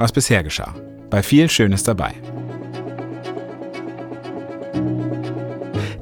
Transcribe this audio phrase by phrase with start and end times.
[0.00, 0.74] was bisher geschah.
[1.10, 2.14] Bei viel Schönes dabei.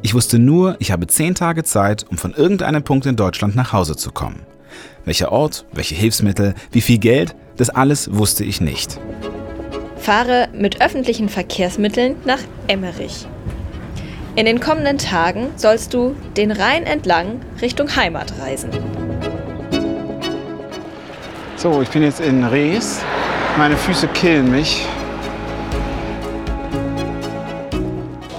[0.03, 3.72] Ich wusste nur, ich habe zehn Tage Zeit, um von irgendeinem Punkt in Deutschland nach
[3.72, 4.46] Hause zu kommen.
[5.04, 8.98] Welcher Ort, welche Hilfsmittel, wie viel Geld, das alles wusste ich nicht.
[9.97, 13.26] Fahre mit öffentlichen Verkehrsmitteln nach Emmerich.
[14.37, 18.70] In den kommenden Tagen sollst du den Rhein entlang Richtung Heimat reisen.
[21.56, 23.02] So, ich bin jetzt in Rees.
[23.59, 24.87] Meine Füße killen mich.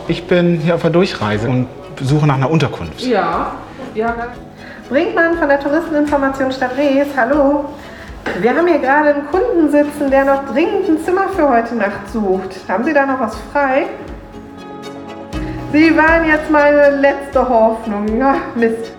[0.08, 1.68] Ich bin hier auf der Durchreise und
[2.02, 3.02] suche nach einer Unterkunft.
[3.02, 3.52] Ja,
[3.94, 4.16] ja.
[4.88, 7.66] Brinkmann von der Touristeninformation Stadt Rees, hallo.
[8.40, 12.10] Wir haben hier gerade einen Kunden sitzen, der noch dringend ein Zimmer für heute Nacht
[12.14, 12.56] sucht.
[12.70, 13.88] Haben Sie da noch was frei?
[15.74, 18.18] Sie waren jetzt meine letzte Hoffnung.
[18.18, 18.94] Ja, Mist.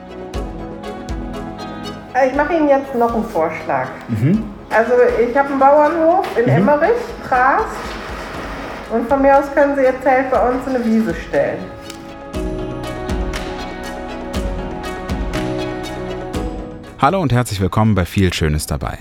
[2.14, 3.88] Äh, Ich mache Ihnen jetzt noch einen Vorschlag.
[4.72, 6.90] Also ich habe einen Bauernhof in Emmerich,
[7.28, 7.64] Trast.
[8.92, 11.58] Und von mir aus können Sie Ihr Zelt bei uns in eine Wiese stellen.
[17.00, 18.98] Hallo und herzlich willkommen bei Viel Schönes dabei.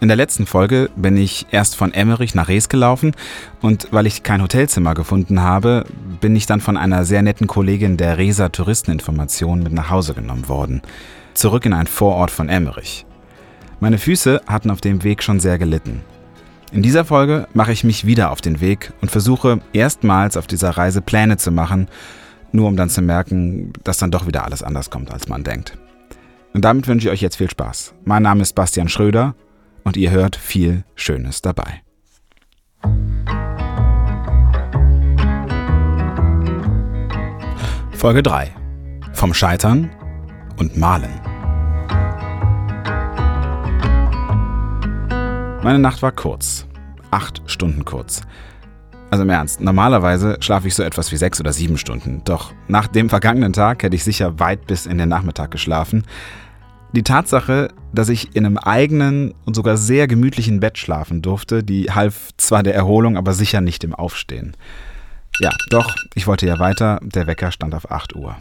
[0.00, 3.12] In der letzten Folge bin ich erst von Emmerich nach Rees gelaufen
[3.60, 5.84] und weil ich kein Hotelzimmer gefunden habe,
[6.20, 10.48] bin ich dann von einer sehr netten Kollegin der Reeser Touristeninformation mit nach Hause genommen
[10.48, 10.82] worden.
[11.34, 13.06] Zurück in ein Vorort von Emmerich.
[13.82, 16.02] Meine Füße hatten auf dem Weg schon sehr gelitten.
[16.70, 20.70] In dieser Folge mache ich mich wieder auf den Weg und versuche erstmals auf dieser
[20.70, 21.88] Reise Pläne zu machen,
[22.52, 25.78] nur um dann zu merken, dass dann doch wieder alles anders kommt, als man denkt.
[26.54, 27.92] Und damit wünsche ich euch jetzt viel Spaß.
[28.04, 29.34] Mein Name ist Bastian Schröder
[29.82, 31.82] und ihr hört viel Schönes dabei.
[37.90, 38.54] Folge 3.
[39.12, 39.90] Vom Scheitern
[40.56, 41.31] und Malen.
[45.62, 46.66] Meine Nacht war kurz.
[47.12, 48.22] Acht Stunden kurz.
[49.10, 52.22] Also im Ernst, normalerweise schlafe ich so etwas wie sechs oder sieben Stunden.
[52.24, 56.04] Doch nach dem vergangenen Tag hätte ich sicher weit bis in den Nachmittag geschlafen.
[56.92, 61.92] Die Tatsache, dass ich in einem eigenen und sogar sehr gemütlichen Bett schlafen durfte, die
[61.92, 64.56] half zwar der Erholung, aber sicher nicht im Aufstehen.
[65.38, 66.98] Ja, doch, ich wollte ja weiter.
[67.02, 68.36] Der Wecker stand auf 8 Uhr.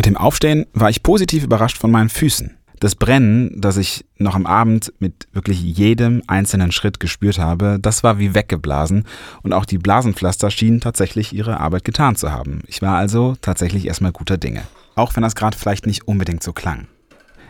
[0.00, 2.56] Mit dem Aufstehen war ich positiv überrascht von meinen Füßen.
[2.78, 8.02] Das Brennen, das ich noch am Abend mit wirklich jedem einzelnen Schritt gespürt habe, das
[8.02, 9.04] war wie weggeblasen
[9.42, 12.62] und auch die Blasenpflaster schienen tatsächlich ihre Arbeit getan zu haben.
[12.66, 14.62] Ich war also tatsächlich erstmal guter Dinge.
[14.94, 16.86] Auch wenn das gerade vielleicht nicht unbedingt so klang.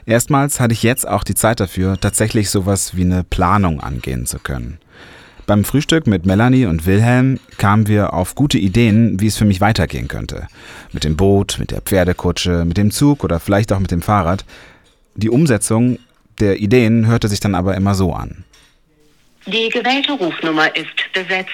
[0.05, 4.41] Erstmals hatte ich jetzt auch die Zeit dafür, tatsächlich sowas wie eine Planung angehen zu
[4.41, 4.81] können.
[5.51, 9.61] Beim Frühstück mit Melanie und Wilhelm kamen wir auf gute Ideen, wie es für mich
[9.61, 10.47] weitergehen könnte.
[10.93, 14.45] Mit dem Boot, mit der Pferdekutsche, mit dem Zug oder vielleicht auch mit dem Fahrrad.
[15.17, 15.99] Die Umsetzung
[16.39, 18.45] der Ideen hörte sich dann aber immer so an.
[19.45, 21.51] Die gewählte Rufnummer ist besetzt.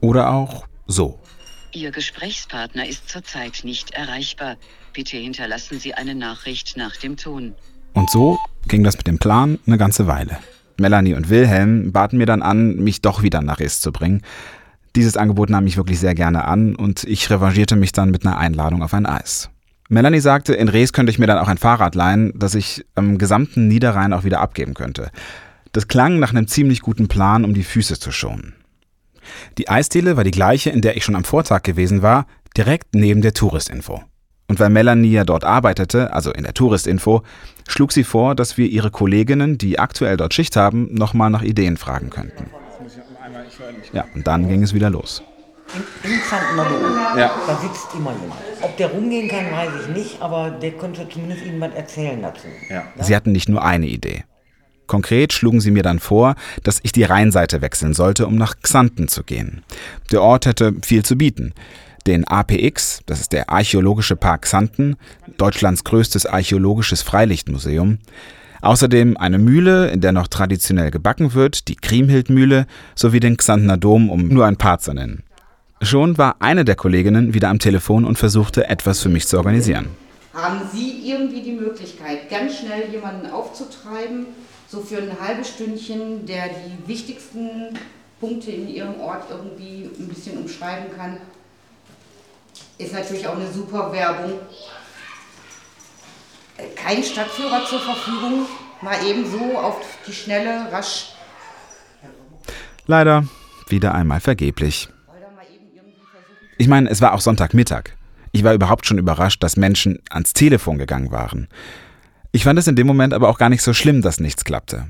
[0.00, 1.20] Oder auch so.
[1.72, 4.56] Ihr Gesprächspartner ist zurzeit nicht erreichbar.
[4.92, 7.54] Bitte hinterlassen Sie eine Nachricht nach dem Ton.
[7.92, 10.38] Und so ging das mit dem Plan eine ganze Weile.
[10.78, 14.22] Melanie und Wilhelm baten mir dann an, mich doch wieder nach Rees zu bringen.
[14.96, 18.38] Dieses Angebot nahm ich wirklich sehr gerne an und ich revanchierte mich dann mit einer
[18.38, 19.50] Einladung auf ein Eis.
[19.88, 23.18] Melanie sagte, in Rees könnte ich mir dann auch ein Fahrrad leihen, das ich am
[23.18, 25.10] gesamten Niederrhein auch wieder abgeben könnte.
[25.72, 28.54] Das klang nach einem ziemlich guten Plan, um die Füße zu schonen.
[29.58, 32.26] Die Eisdiele war die gleiche, in der ich schon am Vortag gewesen war,
[32.56, 34.02] direkt neben der Touristinfo.
[34.48, 37.22] Und weil Melanie ja dort arbeitete, also in der Touristinfo,
[37.68, 41.76] schlug sie vor, dass wir ihre Kolleginnen, die aktuell dort Schicht haben, nochmal nach Ideen
[41.76, 42.50] fragen könnten.
[43.92, 45.22] Ja, und dann ging es wieder los.
[46.02, 47.16] In Xantenador.
[47.16, 47.30] Ja.
[47.46, 48.40] Da sitzt immer jemand.
[48.60, 52.48] Ob der rumgehen kann, weiß ich nicht, aber der könnte zumindest Ihnen was erzählen dazu.
[52.98, 54.24] Sie hatten nicht nur eine Idee.
[54.90, 56.34] Konkret schlugen sie mir dann vor,
[56.64, 59.62] dass ich die Rheinseite wechseln sollte, um nach Xanten zu gehen.
[60.10, 61.52] Der Ort hätte viel zu bieten.
[62.08, 64.96] Den APX, das ist der Archäologische Park Xanten,
[65.36, 67.98] Deutschlands größtes archäologisches Freilichtmuseum.
[68.62, 72.66] Außerdem eine Mühle, in der noch traditionell gebacken wird, die Kriemhildmühle,
[72.96, 75.22] sowie den Xantener Dom, um nur ein paar zu nennen.
[75.82, 79.86] Schon war eine der Kolleginnen wieder am Telefon und versuchte, etwas für mich zu organisieren.
[80.34, 84.26] Haben Sie irgendwie die Möglichkeit, ganz schnell jemanden aufzutreiben,
[84.70, 87.76] so für ein halbes Stündchen, der die wichtigsten
[88.20, 91.16] Punkte in Ihrem Ort irgendwie ein bisschen umschreiben kann?
[92.78, 94.34] Ist natürlich auch eine super Werbung.
[96.76, 98.46] Kein Stadtführer zur Verfügung,
[98.80, 99.76] mal eben so auf
[100.06, 101.14] die Schnelle, rasch.
[102.86, 103.24] Leider
[103.68, 104.88] wieder einmal vergeblich.
[106.58, 107.96] Ich meine, es war auch Sonntagmittag.
[108.32, 111.48] Ich war überhaupt schon überrascht, dass Menschen ans Telefon gegangen waren.
[112.32, 114.86] Ich fand es in dem Moment aber auch gar nicht so schlimm, dass nichts klappte.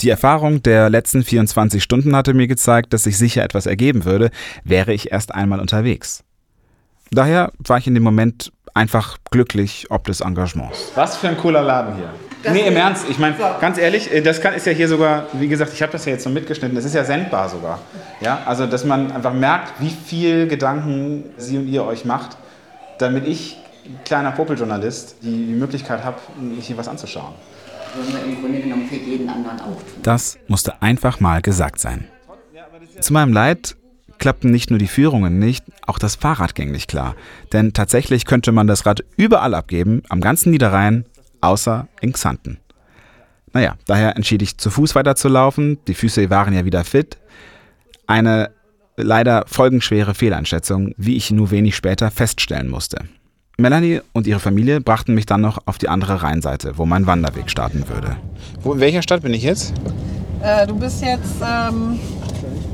[0.00, 4.30] Die Erfahrung der letzten 24 Stunden hatte mir gezeigt, dass sich sicher etwas ergeben würde,
[4.64, 6.22] wäre ich erst einmal unterwegs.
[7.10, 10.92] Daher war ich in dem Moment einfach glücklich ob des Engagements.
[10.94, 12.10] Was für ein cooler Laden hier.
[12.42, 15.26] Das nee, im Ernst, ich meine, ganz ehrlich, äh, das kann, ist ja hier sogar,
[15.32, 17.80] wie gesagt, ich habe das ja jetzt so mitgeschnitten, das ist ja sendbar sogar.
[18.20, 22.36] Ja, also, dass man einfach merkt, wie viel Gedanken Sie und ihr euch macht,
[22.98, 23.56] damit ich,
[24.04, 26.18] kleiner Popeljournalist, die, die Möglichkeit habe,
[26.60, 27.34] hier was anzuschauen.
[30.02, 32.08] Das musste einfach mal gesagt sein.
[33.00, 33.76] Zu meinem Leid
[34.18, 37.14] klappten nicht nur die Führungen nicht, auch das Fahrrad ging nicht klar.
[37.52, 41.06] Denn tatsächlich könnte man das Rad überall abgeben, am ganzen Niederrhein,
[41.40, 42.58] außer in Xanten.
[43.52, 47.18] Naja, daher entschied ich zu Fuß weiterzulaufen, die Füße waren ja wieder fit.
[48.06, 48.50] Eine
[48.96, 53.08] leider folgenschwere Fehleinschätzung, wie ich nur wenig später feststellen musste.
[53.60, 57.50] Melanie und ihre Familie brachten mich dann noch auf die andere Rheinseite, wo mein Wanderweg
[57.50, 58.16] starten würde.
[58.62, 59.74] Wo, in welcher Stadt bin ich jetzt?
[60.40, 61.98] Äh, du bist jetzt ähm,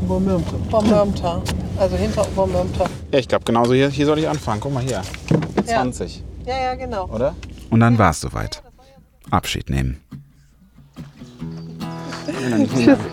[0.06, 1.42] Bomörmter.
[1.78, 2.84] Also hinter Bomörmter.
[3.10, 4.60] Ja, ich glaube genauso hier, hier soll ich anfangen.
[4.60, 5.00] Guck mal hier.
[5.64, 6.22] 20.
[6.44, 7.06] Ja, ja, genau.
[7.08, 7.34] Oder?
[7.70, 8.62] Und dann war es soweit.
[9.30, 9.98] Abschied nehmen.
[12.74, 12.98] Tschüss.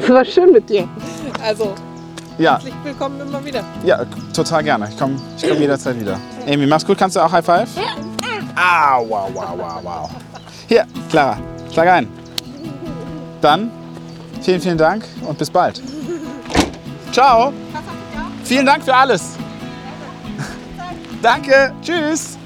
[0.00, 0.88] Es war schön mit dir.
[1.42, 1.91] Also, ja.
[2.50, 3.64] Herzlich willkommen immer wieder.
[3.84, 4.04] Ja,
[4.34, 4.88] total gerne.
[4.88, 6.18] Ich komme ich komm jederzeit wieder.
[6.46, 6.98] Amy, mach's gut.
[6.98, 7.68] Kannst du auch High Five?
[7.76, 7.82] Ja.
[8.54, 10.10] Ah, wow, wow, wow, wow.
[10.68, 11.38] Hier, Clara,
[11.72, 12.08] schlag ein.
[13.40, 13.70] Dann
[14.40, 15.82] vielen, vielen Dank und bis bald.
[17.12, 17.52] Ciao.
[18.44, 19.36] Vielen Dank für alles.
[21.22, 21.72] Danke.
[21.82, 22.38] Tschüss.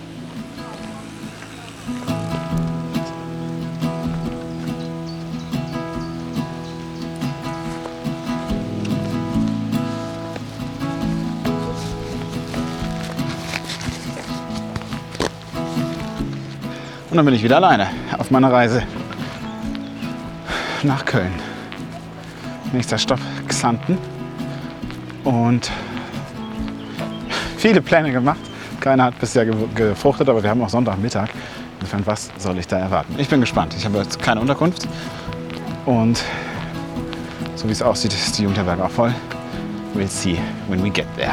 [17.17, 18.83] Und dann bin ich wieder alleine auf meiner Reise
[20.83, 21.33] nach Köln.
[22.75, 23.97] Nächster Stopp Xanten.
[25.25, 25.71] Und
[27.57, 28.41] viele Pläne gemacht.
[28.81, 31.31] Keiner hat bisher gefruchtet, aber wir haben auch Sonntagmittag.
[31.81, 33.15] Insofern, was soll ich da erwarten?
[33.17, 33.75] Ich bin gespannt.
[33.79, 34.87] Ich habe jetzt keine Unterkunft.
[35.87, 36.23] Und
[37.55, 39.15] so wie es aussieht, ist die Jugendherberge auch voll.
[39.95, 41.33] We'll see when we get there.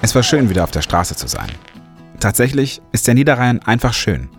[0.00, 1.48] Es war schön, wieder auf der Straße zu sein.
[2.24, 4.30] Tatsächlich ist der Niederrhein einfach schön.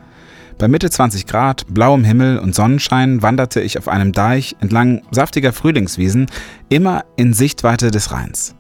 [0.58, 5.54] Bei Mitte 20 Grad, blauem Himmel und Sonnenschein wanderte ich auf einem Deich entlang saftiger
[5.54, 6.26] Frühlingswiesen
[6.68, 8.56] immer in Sichtweite des Rheins.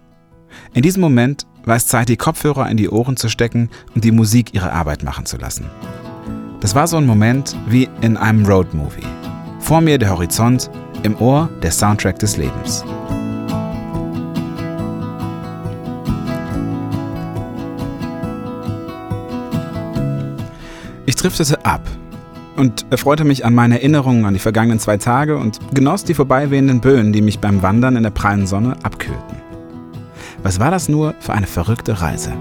[0.75, 4.11] In diesem Moment war es Zeit, die Kopfhörer in die Ohren zu stecken und die
[4.11, 5.65] Musik ihre Arbeit machen zu lassen.
[6.59, 9.07] Das war so ein Moment wie in einem Roadmovie.
[9.57, 10.69] Vor mir der Horizont,
[11.01, 12.85] im Ohr der Soundtrack des Lebens.
[21.25, 21.81] Driftete ab
[22.55, 26.81] und erfreute mich an meine Erinnerungen an die vergangenen zwei Tage und genoss die vorbeiwehenden
[26.81, 29.41] Böen, die mich beim Wandern in der prallen Sonne abkühlten.
[30.43, 32.31] Was war das nur für eine verrückte Reise?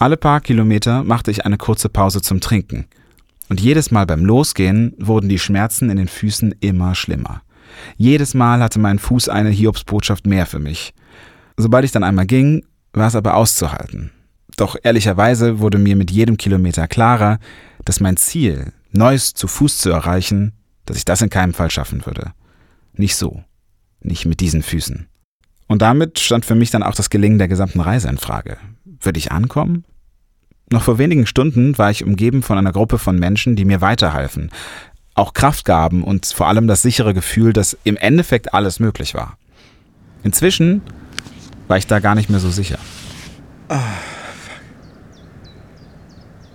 [0.00, 2.86] Alle paar Kilometer machte ich eine kurze Pause zum Trinken–
[3.50, 7.42] und jedes Mal beim Losgehen wurden die Schmerzen in den Füßen immer schlimmer.
[7.96, 10.94] Jedes Mal hatte mein Fuß eine Hiobsbotschaft mehr für mich.
[11.56, 14.12] Sobald ich dann einmal ging, war es aber auszuhalten.
[14.56, 17.38] Doch ehrlicherweise wurde mir mit jedem Kilometer klarer,
[17.84, 20.52] dass mein Ziel, Neues zu Fuß zu erreichen,
[20.86, 22.32] dass ich das in keinem Fall schaffen würde.
[22.92, 23.42] Nicht so.
[24.00, 25.08] Nicht mit diesen Füßen.
[25.66, 28.58] Und damit stand für mich dann auch das Gelingen der gesamten Reise in Frage.
[29.00, 29.84] Würde ich ankommen?
[30.72, 34.50] Noch vor wenigen Stunden war ich umgeben von einer Gruppe von Menschen, die mir weiterhalfen,
[35.14, 39.36] auch Kraft gaben und vor allem das sichere Gefühl, dass im Endeffekt alles möglich war.
[40.22, 40.82] Inzwischen
[41.66, 42.78] war ich da gar nicht mehr so sicher.
[43.68, 43.76] Oh,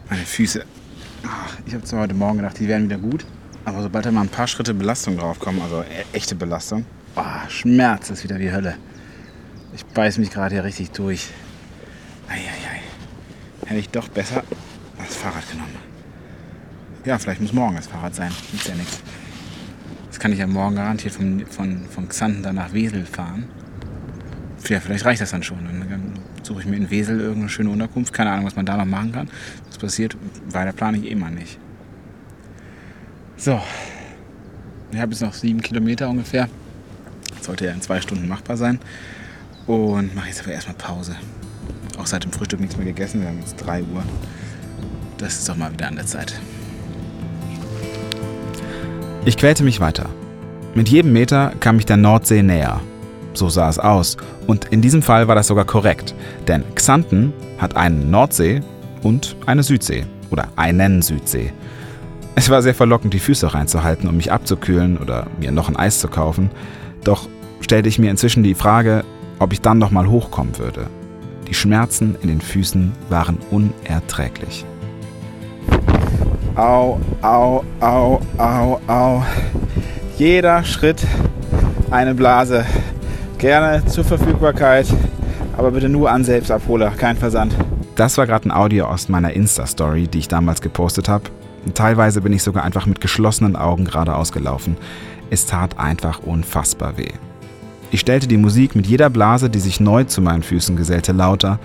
[0.09, 0.63] Meine Füße.
[1.65, 3.25] Ich habe zwar heute Morgen gedacht, die wären wieder gut,
[3.65, 6.85] aber sobald da mal ein paar Schritte Belastung draufkommen, also e-, echte Belastung,
[7.17, 8.75] oh, Schmerz ist wieder die Hölle.
[9.75, 11.27] Ich beiß mich gerade hier richtig durch.
[12.29, 12.85] Eieiei
[13.65, 14.43] hätte ich doch besser
[14.97, 15.75] das Fahrrad genommen.
[17.05, 18.31] Ja, vielleicht muss morgen das Fahrrad sein.
[18.53, 19.01] Ist ja nichts.
[20.07, 23.45] Das kann ich ja morgen garantiert von, von, von Xanten dann nach Wesel fahren.
[24.67, 25.59] Ja, vielleicht reicht das dann schon.
[25.65, 28.13] Dann suche ich mir in Wesel irgendeine schöne Unterkunft.
[28.13, 29.29] Keine Ahnung, was man da noch machen kann.
[29.67, 30.17] Was passiert,
[30.49, 31.59] weiter plane ich eh mal nicht.
[33.37, 33.61] So.
[34.91, 36.49] Ich habe jetzt noch sieben Kilometer ungefähr.
[37.41, 38.79] Sollte ja in zwei Stunden machbar sein.
[39.67, 41.15] Und mache jetzt aber erstmal Pause.
[41.97, 43.21] Auch seit dem Frühstück nichts mehr gegessen.
[43.21, 44.03] Wir haben jetzt 3 Uhr.
[45.17, 46.39] Das ist doch mal wieder an der Zeit.
[49.25, 50.09] Ich quälte mich weiter.
[50.75, 52.81] Mit jedem Meter kam ich der Nordsee näher.
[53.33, 54.17] So sah es aus.
[54.45, 56.13] Und in diesem Fall war das sogar korrekt.
[56.47, 58.61] Denn Xanten hat einen Nordsee
[59.03, 60.05] und eine Südsee.
[60.31, 61.53] Oder einen Südsee.
[62.35, 65.99] Es war sehr verlockend, die Füße reinzuhalten, um mich abzukühlen oder mir noch ein Eis
[65.99, 66.51] zu kaufen.
[67.05, 67.29] Doch
[67.61, 69.05] stellte ich mir inzwischen die Frage,
[69.39, 70.87] ob ich dann noch mal hochkommen würde.
[71.47, 74.65] Die Schmerzen in den Füßen waren unerträglich.
[76.55, 79.23] Au, au, au, au, au.
[80.17, 81.05] Jeder Schritt
[81.91, 82.65] eine Blase.
[83.37, 84.87] Gerne zur Verfügbarkeit,
[85.57, 87.53] aber bitte nur an Selbstabholer, kein Versand.
[87.95, 91.25] Das war gerade ein Audio aus meiner Insta-Story, die ich damals gepostet habe.
[91.73, 94.77] Teilweise bin ich sogar einfach mit geschlossenen Augen geradeaus gelaufen.
[95.29, 97.11] Es tat einfach unfassbar weh.
[97.95, 101.59] Ich stellte die Musik mit jeder Blase, die sich neu zu meinen Füßen gesellte, lauter,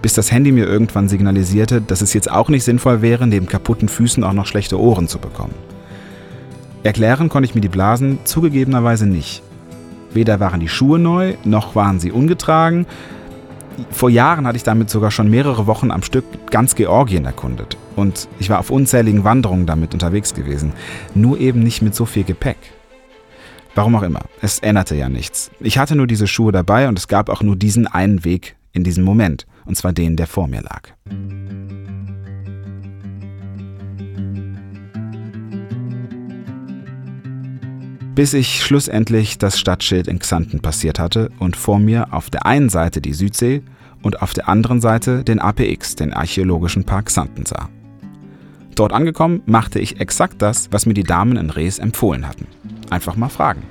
[0.00, 3.90] bis das Handy mir irgendwann signalisierte, dass es jetzt auch nicht sinnvoll wäre, neben kaputten
[3.90, 5.52] Füßen auch noch schlechte Ohren zu bekommen.
[6.84, 9.42] Erklären konnte ich mir die Blasen zugegebenerweise nicht.
[10.14, 12.86] Weder waren die Schuhe neu, noch waren sie ungetragen.
[13.90, 17.76] Vor Jahren hatte ich damit sogar schon mehrere Wochen am Stück ganz Georgien erkundet.
[17.94, 20.72] Und ich war auf unzähligen Wanderungen damit unterwegs gewesen.
[21.14, 22.56] Nur eben nicht mit so viel Gepäck.
[23.74, 25.50] Warum auch immer, es änderte ja nichts.
[25.58, 28.84] Ich hatte nur diese Schuhe dabei und es gab auch nur diesen einen Weg in
[28.84, 30.90] diesem Moment, und zwar den, der vor mir lag.
[38.14, 42.68] Bis ich schlussendlich das Stadtschild in Xanten passiert hatte und vor mir auf der einen
[42.68, 43.62] Seite die Südsee
[44.02, 47.68] und auf der anderen Seite den APX, den Archäologischen Park Xanten sah.
[48.74, 52.46] Dort angekommen, machte ich exakt das, was mir die Damen in Rees empfohlen hatten.
[52.90, 53.62] Einfach mal fragen.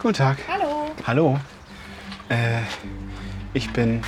[0.00, 0.38] Guten Tag.
[0.48, 0.90] Hallo.
[1.06, 1.38] Hallo.
[2.30, 2.60] Äh,
[3.52, 4.00] ich bin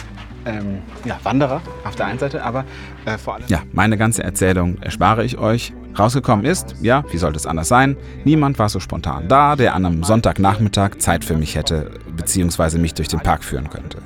[0.47, 2.65] ähm, ja, Wanderer auf der einen Seite, aber
[3.05, 3.45] äh, vor allem.
[3.49, 5.73] Ja, meine ganze Erzählung erspare ich euch.
[5.99, 7.97] Rausgekommen ist, ja, wie sollte es anders sein?
[8.25, 12.95] Niemand war so spontan da, der an einem Sonntagnachmittag Zeit für mich hätte, beziehungsweise mich
[12.95, 13.99] durch den Park führen könnte.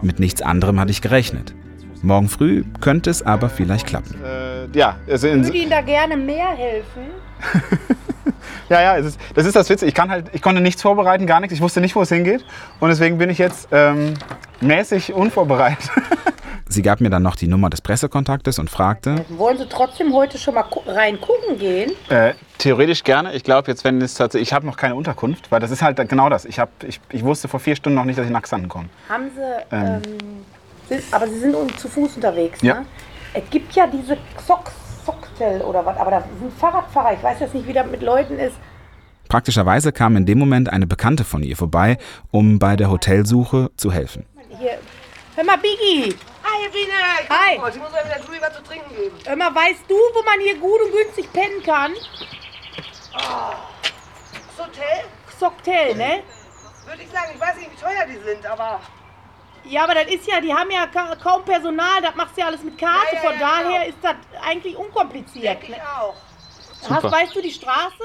[0.00, 1.54] Mit nichts anderem hatte ich gerechnet.
[2.02, 4.14] Morgen früh könnte es aber vielleicht klappen.
[4.24, 7.02] Äh, ja, also Ich würde Ihnen da gerne mehr helfen.
[8.68, 9.80] Ja, ja, es ist, das ist das Witz.
[9.80, 11.54] Ich, kann halt, ich konnte nichts vorbereiten, gar nichts.
[11.54, 12.44] Ich wusste nicht, wo es hingeht.
[12.80, 14.12] Und deswegen bin ich jetzt ähm,
[14.60, 15.88] mäßig unvorbereitet.
[16.68, 20.36] Sie gab mir dann noch die Nummer des Pressekontaktes und fragte, Wollen Sie trotzdem heute
[20.36, 21.92] schon mal gu- rein gucken gehen?
[22.10, 23.32] äh, theoretisch gerne.
[23.32, 25.96] Ich glaube, jetzt, wenn es tatsächlich, ich habe noch keine Unterkunft, weil das ist halt
[26.06, 26.44] genau das.
[26.44, 28.90] Ich, hab, ich, ich wusste vor vier Stunden noch nicht, dass ich nach Xanten komme.
[29.08, 30.02] Haben Sie, Ähm.
[30.04, 30.44] ähm,
[31.12, 32.80] aber Sie sind zu Fuß unterwegs, Ja.
[32.80, 32.86] ne?
[33.34, 34.16] Es gibt ja diese
[35.04, 37.12] Xoxtel oder was, aber das sind Fahrradfahrer.
[37.14, 38.56] Ich weiß jetzt nicht, wie das mit Leuten ist.
[39.28, 41.98] Praktischerweise kam in dem Moment eine Bekannte von ihr vorbei,
[42.30, 44.24] um bei der Hotelsuche zu helfen.
[44.58, 44.78] Hier,
[45.36, 46.66] hör mal, Biggie, Hi!
[46.72, 47.54] Ich Hi.
[47.54, 49.14] Ich muss mal wieder Julie was zu trinken geben.
[49.26, 51.92] hör mal, weißt du, wo man hier gut und günstig pennen kann?
[53.12, 55.04] Das Hotel?
[55.38, 56.22] Xoxtel, ne?
[56.86, 58.80] Würde ich sagen, ich weiß nicht, wie teuer die sind, aber
[59.64, 62.46] Ja, aber das ist ja, die haben ja ka kaum Personal, das machst du ja
[62.48, 63.14] alles mit Karte.
[63.14, 63.88] Ja, ja, Von ja, daher genau.
[63.90, 64.14] ist das
[64.46, 65.44] eigentlich unkompliziert.
[65.62, 65.76] denke Ne?
[65.76, 66.14] ich auch.
[66.90, 67.12] Hast, Super.
[67.12, 68.02] weißt du die Straße?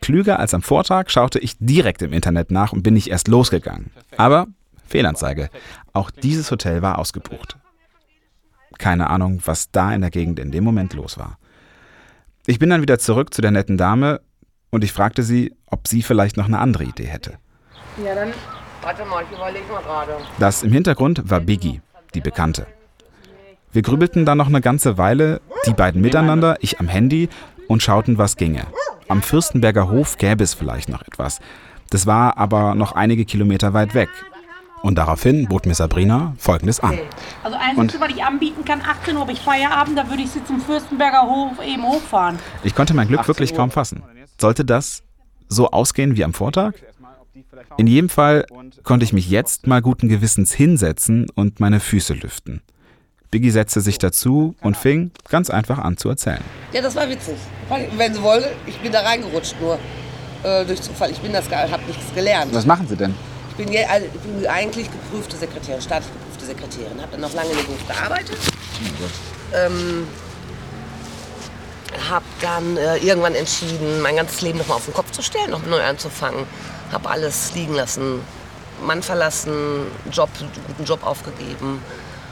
[0.00, 3.90] Klüger als am Vortag schaute ich direkt im Internet nach und bin nicht erst losgegangen.
[4.16, 4.46] Aber
[4.86, 5.50] Fehlanzeige.
[5.92, 7.56] Auch dieses Hotel war ausgebucht.
[8.78, 11.38] Keine Ahnung, was da in der Gegend in dem Moment los war.
[12.46, 14.20] Ich bin dann wieder zurück zu der netten Dame
[14.70, 17.38] und ich fragte sie, ob sie vielleicht noch eine andere Idee hätte.
[18.04, 18.32] Ja, dann
[18.86, 20.16] Warte mal, ich überlege mal gerade.
[20.38, 21.80] Das im Hintergrund war Biggie,
[22.14, 22.68] die Bekannte.
[23.72, 27.28] Wir grübelten dann noch eine ganze Weile, die beiden miteinander, ich am Handy
[27.66, 28.64] und schauten, was ginge.
[29.08, 31.40] Am Fürstenberger Hof gäbe es vielleicht noch etwas.
[31.90, 34.08] Das war aber noch einige Kilometer weit weg.
[34.82, 36.96] Und daraufhin bot mir Sabrina Folgendes an.
[37.42, 40.44] Also einzige, was ich anbieten kann, 18 Uhr habe ich Feierabend, da würde ich sie
[40.44, 42.38] zum Fürstenberger Hof eben hochfahren.
[42.62, 44.04] Ich konnte mein Glück wirklich kaum fassen.
[44.38, 45.02] Sollte das
[45.48, 46.74] so ausgehen wie am Vortag?
[47.76, 48.46] In jedem Fall
[48.82, 52.62] konnte ich mich jetzt mal guten Gewissens hinsetzen und meine Füße lüften.
[53.30, 56.42] Biggie setzte sich dazu und fing ganz einfach an zu erzählen.
[56.72, 57.36] Ja, das war witzig.
[57.96, 59.78] Wenn Sie wollen, ich bin da reingerutscht nur
[60.42, 61.10] äh, durch Zufall.
[61.10, 62.66] Ich bin das gar, habe nichts gelernt.
[62.66, 63.14] machen Sie denn?
[63.50, 67.00] Ich bin, also, ich bin eigentlich geprüfte Sekretärin, staatlich geprüfte Sekretärin.
[67.00, 68.36] Habe dann noch lange in dem Beruf gearbeitet.
[69.54, 70.06] Ähm,
[72.10, 75.64] habe dann äh, irgendwann entschieden, mein ganzes Leben nochmal auf den Kopf zu stellen, noch
[75.66, 76.44] neu anzufangen.
[76.92, 78.20] Habe alles liegen lassen,
[78.84, 80.28] Mann verlassen, Job,
[80.68, 81.82] guten Job aufgegeben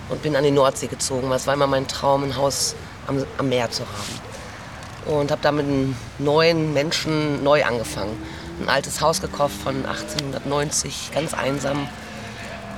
[0.09, 1.29] und bin an die Nordsee gezogen.
[1.31, 2.75] weil es war immer mein Traum, ein Haus
[3.07, 5.15] am, am Meer zu haben.
[5.19, 8.17] und habe da mit einem neuen Menschen neu angefangen.
[8.63, 11.89] Ein altes Haus gekauft von 1890, ganz einsam.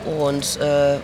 [0.05, 0.99] Und äh,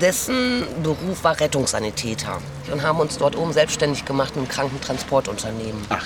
[0.00, 2.38] dessen Beruf war Rettungssanitäter.
[2.70, 5.84] Und haben uns dort oben selbstständig gemacht mit einem Krankentransportunternehmen.
[5.88, 6.04] Ach.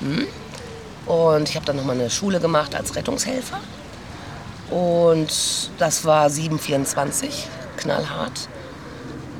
[0.00, 0.26] Mhm.
[1.06, 3.60] Und ich habe dann nochmal eine Schule gemacht als Rettungshelfer.
[4.70, 8.48] Und das war 724, knallhart.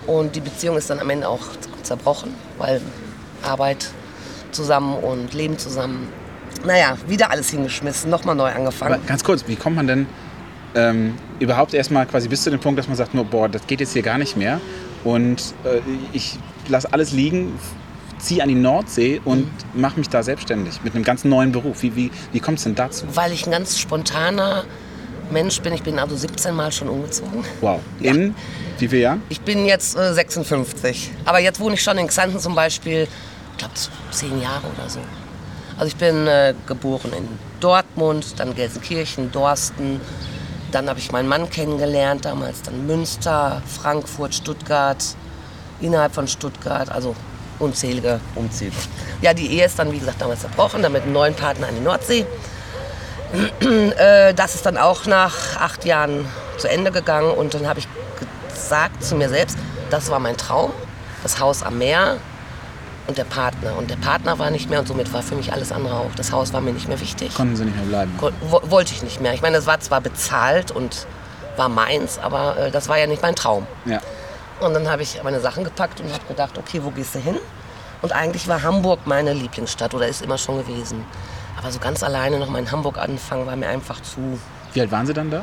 [0.06, 1.40] Und die Beziehung ist dann am Ende auch
[1.82, 2.80] zerbrochen, weil
[3.42, 3.88] Arbeit
[4.50, 6.08] zusammen und Leben zusammen.
[6.64, 8.94] Naja, wieder alles hingeschmissen, nochmal neu angefangen.
[8.94, 10.06] Aber ganz kurz, wie kommt man denn
[10.74, 13.80] ähm, überhaupt erstmal quasi bis zu dem Punkt, dass man sagt, nur, boah, das geht
[13.80, 14.60] jetzt hier gar nicht mehr
[15.04, 15.80] und äh,
[16.12, 17.58] ich lasse alles liegen,
[18.24, 21.82] ziehe an die Nordsee und mache mich da selbstständig mit einem ganz neuen Beruf.
[21.82, 23.06] Wie, wie, wie kommt es denn dazu?
[23.14, 24.64] Weil ich ein ganz spontaner
[25.30, 25.72] Mensch bin.
[25.74, 27.44] Ich bin also 17 Mal schon umgezogen.
[27.60, 27.80] Wow.
[28.00, 28.34] In
[28.78, 29.22] wie viel Jahren?
[29.28, 31.12] Ich bin jetzt äh, 56.
[31.24, 33.06] Aber jetzt wohne ich schon in Xanten zum Beispiel,
[33.52, 33.74] ich glaube,
[34.10, 35.00] zehn Jahre oder so.
[35.76, 37.28] Also ich bin äh, geboren in
[37.60, 40.00] Dortmund, dann Gelsenkirchen, Dorsten.
[40.72, 45.04] Dann habe ich meinen Mann kennengelernt, damals dann Münster, Frankfurt, Stuttgart,
[45.80, 47.14] innerhalb von Stuttgart, also
[47.58, 48.72] unzählige Umzüge.
[49.20, 51.74] Ja, die Ehe ist dann, wie gesagt, damals zerbrochen, dann mit einem neuen Partner an
[51.74, 52.26] die Nordsee.
[53.98, 56.24] Äh, das ist dann auch nach acht Jahren
[56.56, 57.88] zu Ende gegangen und dann habe ich
[58.54, 59.58] gesagt zu mir selbst,
[59.90, 60.70] das war mein Traum,
[61.24, 62.18] das Haus am Meer
[63.06, 63.76] und der Partner.
[63.76, 66.14] Und der Partner war nicht mehr und somit war für mich alles andere auch.
[66.16, 67.34] Das Haus war mir nicht mehr wichtig.
[67.34, 68.12] Konnten Sie nicht mehr bleiben?
[68.50, 69.34] Wollte ich nicht mehr.
[69.34, 71.06] Ich meine, das war zwar bezahlt und
[71.56, 73.66] war meins, aber äh, das war ja nicht mein Traum.
[73.84, 74.00] Ja.
[74.60, 77.38] Und dann habe ich meine Sachen gepackt und habe gedacht, okay, wo gehst du hin?
[78.02, 81.04] Und eigentlich war Hamburg meine Lieblingsstadt oder ist immer schon gewesen.
[81.58, 84.38] Aber so ganz alleine noch mal in Hamburg anfangen, war mir einfach zu.
[84.72, 85.42] Wie alt waren Sie dann da?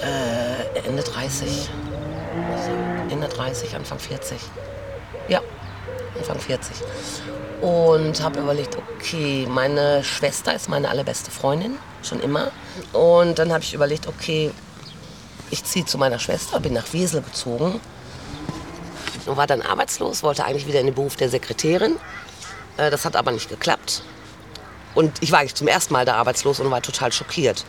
[0.00, 1.68] Äh, Ende 30.
[2.52, 2.70] Also
[3.10, 4.38] Ende 30, Anfang 40.
[5.28, 5.40] Ja,
[6.18, 6.76] Anfang 40.
[7.60, 12.50] Und habe überlegt, okay, meine Schwester ist meine allerbeste Freundin, schon immer.
[12.92, 14.50] Und dann habe ich überlegt, okay,
[15.50, 17.80] ich ziehe zu meiner Schwester, bin nach Wesel gezogen
[19.28, 21.96] und war dann arbeitslos, wollte eigentlich wieder in den Beruf der Sekretärin.
[22.76, 24.02] Äh, Das hat aber nicht geklappt.
[24.94, 27.64] Und ich war eigentlich zum ersten Mal da arbeitslos und war total schockiert.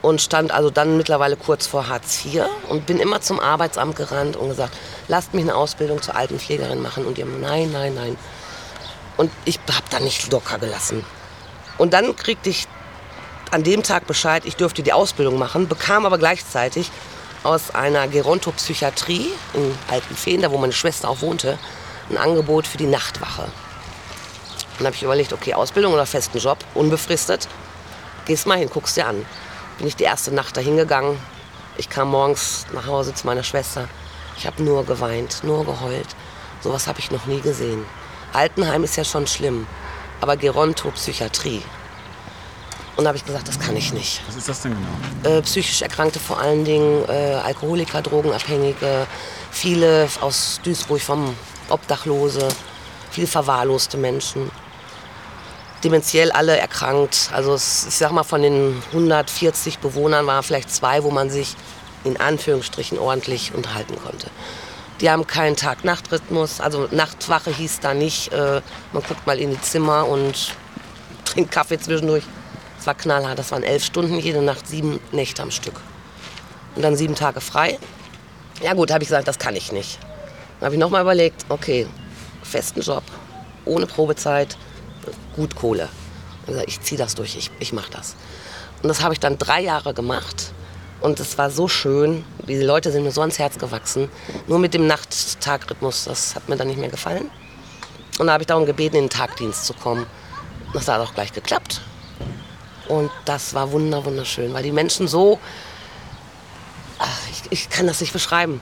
[0.00, 4.36] Und stand also dann mittlerweile kurz vor Hartz IV und bin immer zum Arbeitsamt gerannt
[4.36, 4.76] und gesagt,
[5.08, 7.04] lasst mich eine Ausbildung zur Altenpflegerin machen.
[7.04, 8.16] Und die haben, nein, nein, nein.
[9.16, 11.04] Und ich habe da nicht locker gelassen.
[11.78, 12.68] Und dann kriegte ich
[13.50, 16.90] an dem Tag Bescheid, ich dürfte die Ausbildung machen, bekam aber gleichzeitig
[17.44, 21.58] aus einer Gerontopsychiatrie in Altenfehn, da wo meine Schwester auch wohnte,
[22.10, 23.48] ein Angebot für die Nachtwache.
[24.78, 27.48] Dann habe ich überlegt, okay, Ausbildung oder festen Job, unbefristet.
[28.26, 29.24] Gehst mal hin, guckst dir an.
[29.78, 31.18] Bin ich die erste Nacht dahin gegangen.
[31.76, 33.88] Ich kam morgens nach Hause zu meiner Schwester.
[34.36, 36.08] Ich habe nur geweint, nur geheult.
[36.60, 37.84] Sowas habe ich noch nie gesehen.
[38.32, 39.66] Altenheim ist ja schon schlimm,
[40.20, 41.62] aber Gerontopsychiatrie.
[42.98, 44.20] Und da habe ich gesagt, das kann ich nicht.
[44.26, 45.36] Was ist das denn genau?
[45.36, 49.06] Äh, psychisch Erkrankte vor allen Dingen, äh, Alkoholiker, Drogenabhängige,
[49.52, 51.36] viele aus Duisburg vom
[51.68, 52.48] Obdachlose,
[53.12, 54.50] viele verwahrloste Menschen.
[55.84, 57.30] Dementiell alle erkrankt.
[57.32, 61.54] Also es, ich sag mal, von den 140 Bewohnern waren vielleicht zwei, wo man sich
[62.02, 64.28] in Anführungsstrichen ordentlich unterhalten konnte.
[65.00, 66.60] Die haben keinen Tag-Nacht-Rhythmus.
[66.60, 68.60] Also Nachtwache hieß da nicht, äh,
[68.92, 70.56] man guckt mal in die Zimmer und
[71.24, 72.24] trinkt Kaffee zwischendurch.
[72.88, 75.74] War knallhart, das waren elf Stunden, jede Nacht sieben Nächte am Stück.
[76.74, 77.78] Und dann sieben Tage frei.
[78.62, 79.98] Ja gut, habe ich gesagt, das kann ich nicht.
[80.58, 81.86] Dann habe ich nochmal überlegt, okay,
[82.42, 83.02] festen Job,
[83.66, 84.56] ohne Probezeit,
[85.36, 85.90] gut Kohle.
[86.46, 88.16] Und gesagt, ich ziehe das durch, ich, ich mache das.
[88.82, 90.54] Und das habe ich dann drei Jahre gemacht.
[91.02, 94.08] Und es war so schön, die Leute sind mir so ans Herz gewachsen.
[94.46, 97.30] Nur mit dem Nacht-Tag-Rhythmus, das hat mir dann nicht mehr gefallen.
[98.18, 100.06] Und da habe ich darum gebeten, in den Tagdienst zu kommen.
[100.72, 101.82] Das hat auch gleich geklappt.
[102.88, 105.38] Und das war wunder, wunderschön, weil die Menschen so,
[106.98, 108.60] ach, ich, ich kann das nicht beschreiben.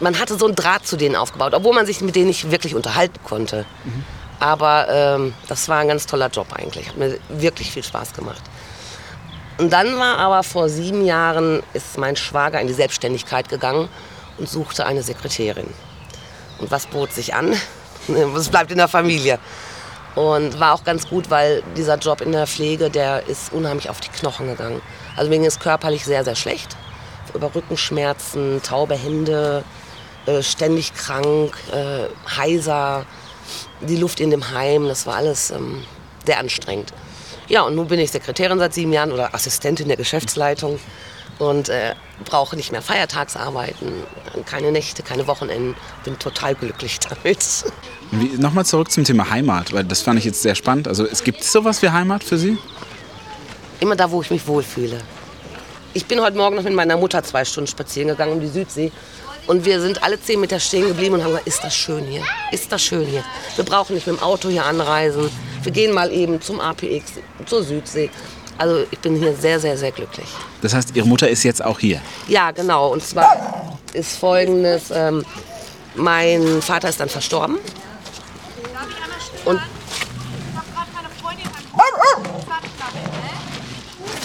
[0.00, 2.74] Man hatte so einen Draht zu denen aufgebaut, obwohl man sich mit denen nicht wirklich
[2.74, 3.64] unterhalten konnte.
[4.40, 6.88] Aber ähm, das war ein ganz toller Job eigentlich.
[6.88, 8.42] Hat mir wirklich viel Spaß gemacht.
[9.58, 13.88] Und dann war aber vor sieben Jahren ist mein Schwager in die Selbstständigkeit gegangen
[14.38, 15.68] und suchte eine Sekretärin.
[16.58, 17.54] Und was bot sich an?
[18.36, 19.38] Es bleibt in der Familie.
[20.14, 24.00] Und war auch ganz gut, weil dieser Job in der Pflege, der ist unheimlich auf
[24.00, 24.82] die Knochen gegangen.
[25.16, 26.76] Also mir ging es körperlich sehr, sehr schlecht.
[27.34, 29.64] Über Rückenschmerzen, taube Hände,
[30.26, 33.06] äh, ständig krank, äh, heiser,
[33.80, 35.82] die Luft in dem Heim, das war alles ähm,
[36.26, 36.92] sehr anstrengend.
[37.48, 40.78] Ja, und nun bin ich Sekretärin seit sieben Jahren oder Assistentin der Geschäftsleitung
[41.38, 43.92] und äh, brauche nicht mehr Feiertagsarbeiten,
[44.46, 45.74] keine Nächte, keine Wochenenden.
[46.04, 47.64] Bin total glücklich damit.
[48.38, 50.88] Nochmal zurück zum Thema Heimat, weil das fand ich jetzt sehr spannend.
[50.88, 52.58] Also es gibt sowas wie Heimat für Sie?
[53.80, 54.98] Immer da, wo ich mich wohlfühle.
[55.94, 58.92] Ich bin heute Morgen noch mit meiner Mutter zwei Stunden spazieren gegangen um die Südsee.
[59.46, 62.22] Und wir sind alle zehn Meter stehen geblieben und haben gesagt, ist das schön hier?
[62.52, 63.24] Ist das schön hier?
[63.56, 65.28] Wir brauchen nicht mit dem Auto hier anreisen.
[65.62, 67.14] Wir gehen mal eben zum APX,
[67.46, 68.08] zur Südsee.
[68.58, 70.28] Also ich bin hier sehr, sehr, sehr glücklich.
[70.60, 72.00] Das heißt, Ihre Mutter ist jetzt auch hier?
[72.28, 72.92] Ja, genau.
[72.92, 75.24] Und zwar ist folgendes, ähm,
[75.94, 77.58] mein Vater ist dann verstorben.
[79.44, 79.60] Und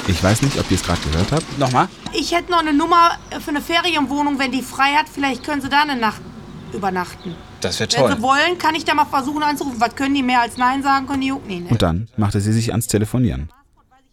[0.09, 1.59] Ich weiß nicht, ob ihr es gerade gehört habt.
[1.59, 1.89] Nochmal?
[2.13, 3.11] Ich hätte noch eine Nummer
[3.41, 5.07] für eine Ferienwohnung, wenn die frei hat.
[5.13, 6.21] Vielleicht können Sie da eine Nacht
[6.73, 7.35] übernachten.
[7.59, 8.15] Das wäre Wenn toll.
[8.15, 9.79] Sie wollen, kann ich da mal versuchen anzurufen.
[9.81, 11.63] Was können die mehr als Nein sagen, können die auch nicht.
[11.63, 11.69] Ne?
[11.69, 13.49] Und dann machte sie sich ans Telefonieren.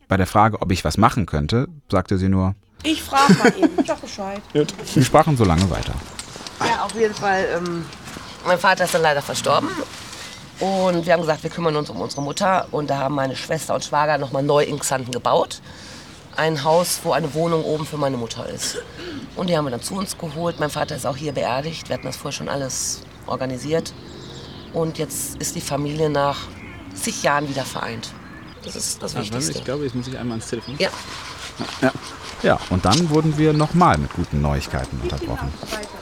[0.09, 3.79] Bei der Frage, ob ich was machen könnte, sagte sie nur, Ich frage mal eben.
[3.81, 4.41] Ich sag Bescheid.
[4.53, 5.95] wir sprachen so lange weiter.
[6.61, 7.47] Ja, auf jeden Fall.
[7.57, 7.85] Ähm,
[8.47, 9.69] mein Vater ist dann leider verstorben.
[10.61, 12.69] Und wir haben gesagt, wir kümmern uns um unsere Mutter.
[12.71, 15.61] Und da haben meine Schwester und Schwager nochmal neu in Xanten gebaut.
[16.37, 18.79] Ein Haus, wo eine Wohnung oben für meine Mutter ist.
[19.37, 20.61] Und die haben wir dann zu uns geholt.
[20.61, 21.89] Mein Vater ist auch hier beerdigt.
[21.89, 23.93] Wir hatten das vorher schon alles organisiert.
[24.73, 26.39] Und jetzt ist die Familie nach
[26.95, 28.11] zig Jahren wieder vereint.
[28.65, 29.63] Das ist das Wichtigste.
[29.63, 30.75] glaube, jetzt muss ich einmal ans Telefon.
[30.79, 30.89] Ja.
[31.83, 31.93] Ja.
[32.43, 35.53] ja, und dann wurden wir nochmal mit guten Neuigkeiten unterbrochen.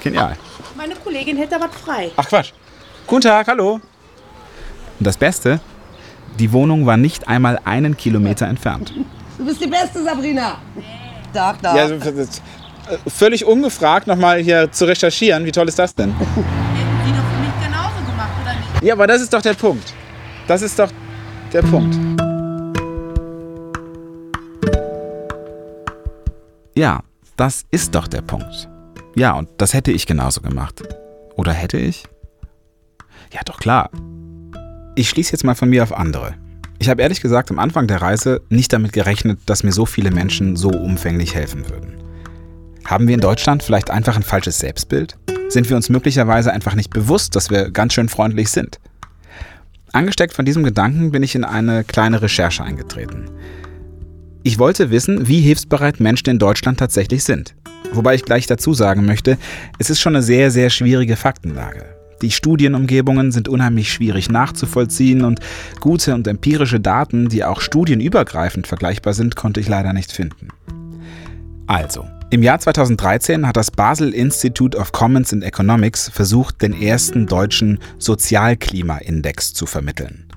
[0.03, 0.37] Genial.
[0.77, 2.11] Meine Kollegin hätte da was frei.
[2.17, 2.53] Ach Quatsch.
[3.07, 3.75] Guten Tag, hallo.
[4.99, 5.61] Und das Beste,
[6.39, 8.93] die Wohnung war nicht einmal einen Kilometer entfernt.
[9.39, 10.59] Du bist die Beste, Sabrina.
[11.33, 11.75] Doch, doch.
[11.75, 15.45] Ja, äh, völlig ungefragt nochmal hier zu recherchieren.
[15.45, 16.13] Wie toll ist das denn?
[16.15, 16.45] Hätten
[17.07, 18.83] die doch für mich genauso gemacht, oder nicht?
[18.85, 19.95] Ja, aber das ist doch der Punkt.
[20.47, 20.91] Das ist doch
[21.53, 22.32] der Punkt.
[26.75, 27.03] Ja,
[27.37, 28.69] das ist doch der Punkt.
[29.15, 30.83] Ja, und das hätte ich genauso gemacht.
[31.37, 32.05] Oder hätte ich?
[33.33, 33.91] Ja, doch klar.
[34.95, 36.35] Ich schließe jetzt mal von mir auf andere.
[36.79, 40.11] Ich habe ehrlich gesagt am Anfang der Reise nicht damit gerechnet, dass mir so viele
[40.11, 42.03] Menschen so umfänglich helfen würden.
[42.85, 45.17] Haben wir in Deutschland vielleicht einfach ein falsches Selbstbild?
[45.49, 48.81] Sind wir uns möglicherweise einfach nicht bewusst, dass wir ganz schön freundlich sind?
[49.93, 53.31] Angesteckt von diesem Gedanken bin ich in eine kleine Recherche eingetreten.
[54.45, 57.55] Ich wollte wissen, wie hilfsbereit Menschen in Deutschland tatsächlich sind.
[57.93, 59.39] Wobei ich gleich dazu sagen möchte,
[59.79, 61.85] es ist schon eine sehr, sehr schwierige Faktenlage.
[62.23, 65.41] Die Studienumgebungen sind unheimlich schwierig nachzuvollziehen und
[65.81, 70.49] gute und empirische Daten, die auch studienübergreifend vergleichbar sind, konnte ich leider nicht finden.
[71.67, 77.27] Also, im Jahr 2013 hat das Basel Institute of Commons and Economics versucht, den ersten
[77.27, 80.32] deutschen Sozialklimaindex zu vermitteln.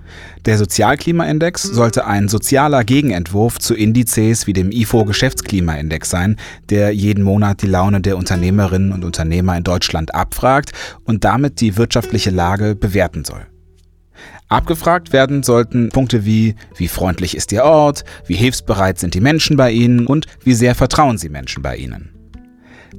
[0.45, 6.37] Der Sozialklimaindex sollte ein sozialer Gegenentwurf zu Indizes wie dem IFO Geschäftsklimaindex sein,
[6.69, 10.71] der jeden Monat die Laune der Unternehmerinnen und Unternehmer in Deutschland abfragt
[11.03, 13.47] und damit die wirtschaftliche Lage bewerten soll.
[14.47, 19.57] Abgefragt werden sollten Punkte wie, wie freundlich ist Ihr Ort, wie hilfsbereit sind die Menschen
[19.57, 22.11] bei Ihnen und wie sehr vertrauen Sie Menschen bei Ihnen.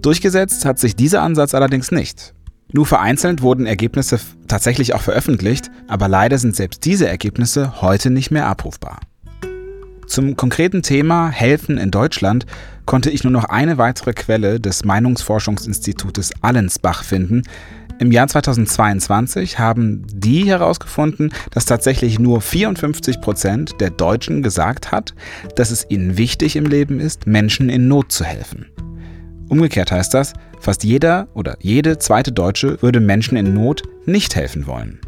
[0.02, 2.34] Durchgesetzt hat sich dieser Ansatz allerdings nicht.
[2.76, 8.30] Nur vereinzelt wurden Ergebnisse tatsächlich auch veröffentlicht, aber leider sind selbst diese Ergebnisse heute nicht
[8.30, 9.00] mehr abrufbar.
[10.06, 12.44] Zum konkreten Thema Helfen in Deutschland
[12.84, 17.44] konnte ich nur noch eine weitere Quelle des Meinungsforschungsinstitutes Allensbach finden.
[17.98, 25.14] Im Jahr 2022 haben die herausgefunden, dass tatsächlich nur 54 Prozent der Deutschen gesagt hat,
[25.54, 28.66] dass es ihnen wichtig im Leben ist, Menschen in Not zu helfen.
[29.48, 34.66] Umgekehrt heißt das, fast jeder oder jede zweite Deutsche würde Menschen in Not nicht helfen
[34.66, 35.00] wollen.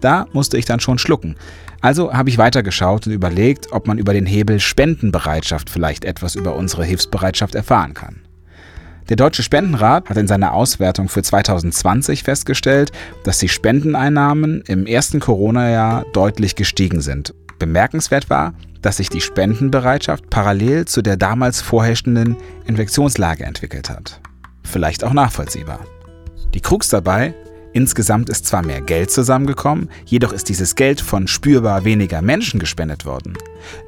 [0.00, 1.36] Da musste ich dann schon schlucken.
[1.80, 6.56] Also habe ich weitergeschaut und überlegt, ob man über den Hebel Spendenbereitschaft vielleicht etwas über
[6.56, 8.20] unsere Hilfsbereitschaft erfahren kann.
[9.08, 12.92] Der Deutsche Spendenrat hat in seiner Auswertung für 2020 festgestellt,
[13.24, 17.34] dass die Spendeneinnahmen im ersten Corona-Jahr deutlich gestiegen sind.
[17.58, 24.20] Bemerkenswert war, dass sich die Spendenbereitschaft parallel zu der damals vorherrschenden Infektionslage entwickelt hat.
[24.62, 25.80] Vielleicht auch nachvollziehbar.
[26.54, 27.34] Die Krux dabei,
[27.72, 33.06] insgesamt ist zwar mehr Geld zusammengekommen, jedoch ist dieses Geld von spürbar weniger Menschen gespendet
[33.06, 33.34] worden.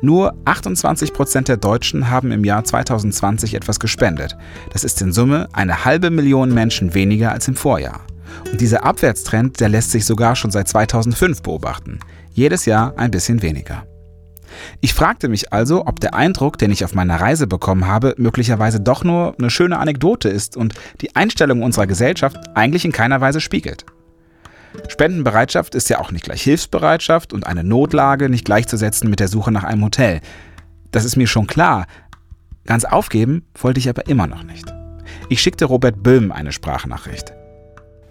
[0.00, 4.36] Nur 28% der Deutschen haben im Jahr 2020 etwas gespendet.
[4.72, 8.00] Das ist in Summe eine halbe Million Menschen weniger als im Vorjahr.
[8.50, 12.00] Und dieser Abwärtstrend, der lässt sich sogar schon seit 2005 beobachten.
[12.32, 13.86] Jedes Jahr ein bisschen weniger.
[14.80, 18.80] Ich fragte mich also, ob der Eindruck, den ich auf meiner Reise bekommen habe, möglicherweise
[18.80, 23.40] doch nur eine schöne Anekdote ist und die Einstellung unserer Gesellschaft eigentlich in keiner Weise
[23.40, 23.84] spiegelt.
[24.88, 29.52] Spendenbereitschaft ist ja auch nicht gleich Hilfsbereitschaft und eine Notlage nicht gleichzusetzen mit der Suche
[29.52, 30.20] nach einem Hotel.
[30.90, 31.86] Das ist mir schon klar.
[32.66, 34.72] Ganz aufgeben wollte ich aber immer noch nicht.
[35.28, 37.32] Ich schickte Robert Böhm eine Sprachnachricht.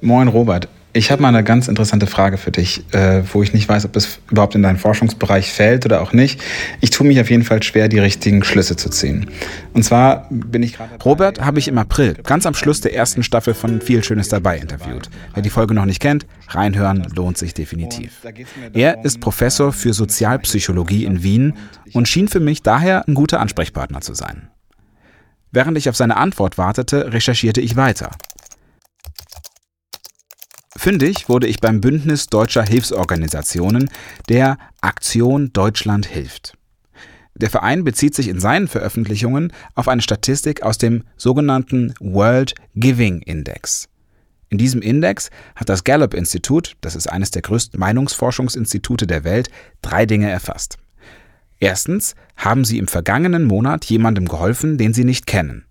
[0.01, 3.67] Moin Robert, ich habe mal eine ganz interessante Frage für dich, äh, wo ich nicht
[3.67, 6.39] weiß, ob es überhaupt in deinen Forschungsbereich fällt oder auch nicht.
[6.81, 9.27] Ich tue mich auf jeden Fall schwer, die richtigen Schlüsse zu ziehen.
[9.73, 11.03] Und zwar bin ich gerade.
[11.03, 14.57] Robert habe ich im April, ganz am Schluss der ersten Staffel von Viel Schönes dabei
[14.57, 15.09] interviewt.
[15.33, 18.21] Wer die Folge noch nicht kennt, reinhören lohnt sich definitiv.
[18.73, 21.53] Er ist Professor für Sozialpsychologie in Wien
[21.93, 24.49] und schien für mich daher ein guter Ansprechpartner zu sein.
[25.51, 28.11] Während ich auf seine Antwort wartete, recherchierte ich weiter.
[30.83, 33.89] Fündig wurde ich beim Bündnis deutscher Hilfsorganisationen,
[34.27, 36.57] der Aktion Deutschland hilft.
[37.35, 43.21] Der Verein bezieht sich in seinen Veröffentlichungen auf eine Statistik aus dem sogenannten World Giving
[43.21, 43.87] Index.
[44.49, 49.49] In diesem Index hat das Gallup-Institut, das ist eines der größten Meinungsforschungsinstitute der Welt,
[49.81, 50.75] drei Dinge erfasst.
[51.61, 55.63] Erstens haben Sie im vergangenen Monat jemandem geholfen, den Sie nicht kennen.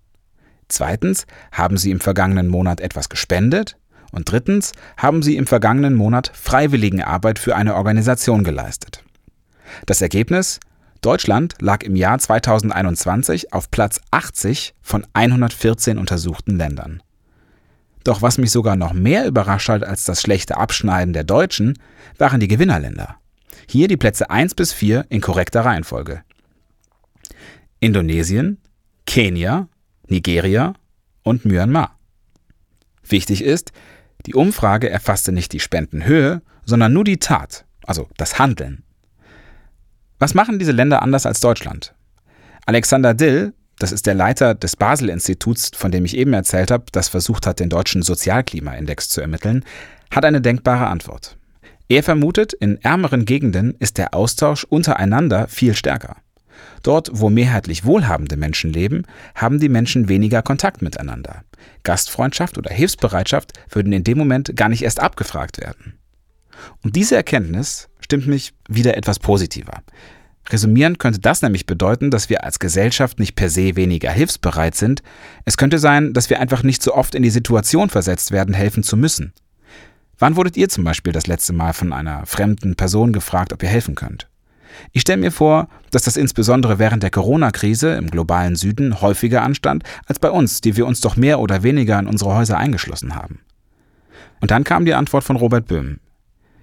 [0.69, 3.77] Zweitens haben Sie im vergangenen Monat etwas gespendet.
[4.13, 9.03] Und drittens haben sie im vergangenen Monat Freiwilligenarbeit für eine Organisation geleistet.
[9.87, 10.59] Das Ergebnis?
[11.01, 17.01] Deutschland lag im Jahr 2021 auf Platz 80 von 114 untersuchten Ländern.
[18.03, 21.79] Doch was mich sogar noch mehr überrascht hat als das schlechte Abschneiden der Deutschen,
[22.17, 23.15] waren die Gewinnerländer.
[23.67, 26.21] Hier die Plätze 1 bis 4 in korrekter Reihenfolge.
[27.79, 28.59] Indonesien,
[29.07, 29.67] Kenia,
[30.07, 30.73] Nigeria
[31.23, 31.97] und Myanmar.
[33.07, 33.71] Wichtig ist,
[34.25, 38.83] die Umfrage erfasste nicht die Spendenhöhe, sondern nur die Tat, also das Handeln.
[40.19, 41.93] Was machen diese Länder anders als Deutschland?
[42.65, 47.09] Alexander Dill, das ist der Leiter des Basel-Instituts, von dem ich eben erzählt habe, das
[47.09, 49.65] versucht hat, den deutschen Sozialklimaindex zu ermitteln,
[50.11, 51.37] hat eine denkbare Antwort.
[51.89, 56.17] Er vermutet, in ärmeren Gegenden ist der Austausch untereinander viel stärker.
[56.83, 59.03] Dort, wo mehrheitlich wohlhabende Menschen leben,
[59.35, 61.43] haben die Menschen weniger Kontakt miteinander.
[61.83, 65.97] Gastfreundschaft oder Hilfsbereitschaft würden in dem Moment gar nicht erst abgefragt werden.
[66.83, 69.81] Und diese Erkenntnis stimmt mich wieder etwas positiver.
[70.49, 75.01] Resümierend könnte das nämlich bedeuten, dass wir als Gesellschaft nicht per se weniger hilfsbereit sind.
[75.45, 78.83] Es könnte sein, dass wir einfach nicht so oft in die Situation versetzt werden, helfen
[78.83, 79.33] zu müssen.
[80.19, 83.69] Wann wurdet ihr zum Beispiel das letzte Mal von einer fremden Person gefragt, ob ihr
[83.69, 84.27] helfen könnt?
[84.91, 89.83] Ich stelle mir vor, dass das insbesondere während der Corona-Krise im globalen Süden häufiger anstand
[90.05, 93.39] als bei uns, die wir uns doch mehr oder weniger in unsere Häuser eingeschlossen haben.
[94.41, 95.99] Und dann kam die Antwort von Robert Böhm.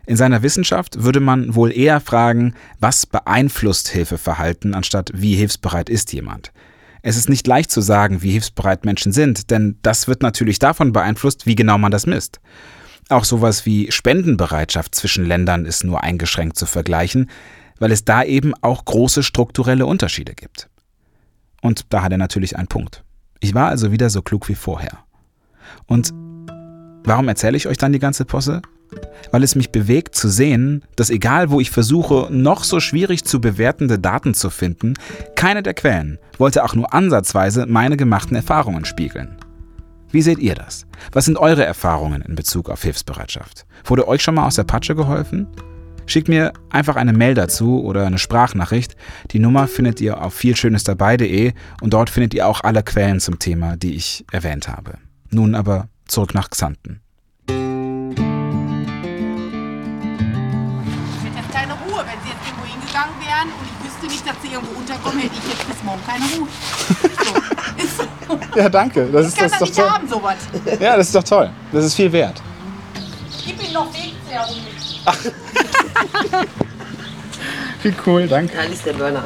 [0.07, 6.13] In seiner Wissenschaft würde man wohl eher fragen, was beeinflusst Hilfeverhalten, anstatt wie hilfsbereit ist
[6.13, 6.53] jemand.
[7.03, 10.93] Es ist nicht leicht zu sagen, wie hilfsbereit Menschen sind, denn das wird natürlich davon
[10.93, 12.41] beeinflusst, wie genau man das misst.
[13.09, 17.31] Auch sowas wie Spendenbereitschaft zwischen Ländern ist nur eingeschränkt zu vergleichen,
[17.81, 20.69] weil es da eben auch große strukturelle Unterschiede gibt.
[21.61, 23.03] Und da hat er natürlich einen Punkt.
[23.41, 24.99] Ich war also wieder so klug wie vorher.
[25.87, 26.13] Und
[27.05, 28.63] warum erzähle ich euch dann die ganze Posse?
[29.31, 33.41] Weil es mich bewegt zu sehen, dass egal wo ich versuche, noch so schwierig zu
[33.41, 34.95] bewertende Daten zu finden,
[35.37, 39.37] keine der Quellen wollte auch nur ansatzweise meine gemachten Erfahrungen spiegeln.
[40.11, 40.87] Wie seht ihr das?
[41.13, 43.65] Was sind eure Erfahrungen in Bezug auf Hilfsbereitschaft?
[43.85, 45.47] Wurde euch schon mal aus der Patsche geholfen?
[46.07, 48.97] Schickt mir einfach eine Mail dazu oder eine Sprachnachricht.
[49.31, 53.77] Die Nummer findet ihr auf vielschönesdabei.de und dort findet ihr auch alle Quellen zum Thema,
[53.77, 54.95] die ich erwähnt habe.
[55.31, 57.01] Nun aber zurück nach Xanten.
[57.47, 57.55] Ich
[61.37, 64.49] hätte keine Ruhe, wenn Sie jetzt irgendwo hingegangen wären und ich wüsste nicht, dass Sie
[64.53, 66.49] irgendwo unterkommen, hätte ich jetzt bis morgen keine Ruhe.
[67.01, 68.59] So, ist so.
[68.59, 69.07] Ja, danke.
[69.13, 70.37] Das Ich kann das nicht haben, sowas.
[70.81, 71.51] Ja, das ist doch toll.
[71.73, 72.43] Das ist viel wert.
[73.47, 75.01] Gib Ihnen noch Wegzehr um mich.
[77.83, 78.57] Wie cool, danke.
[78.57, 79.25] Da ist der Burner.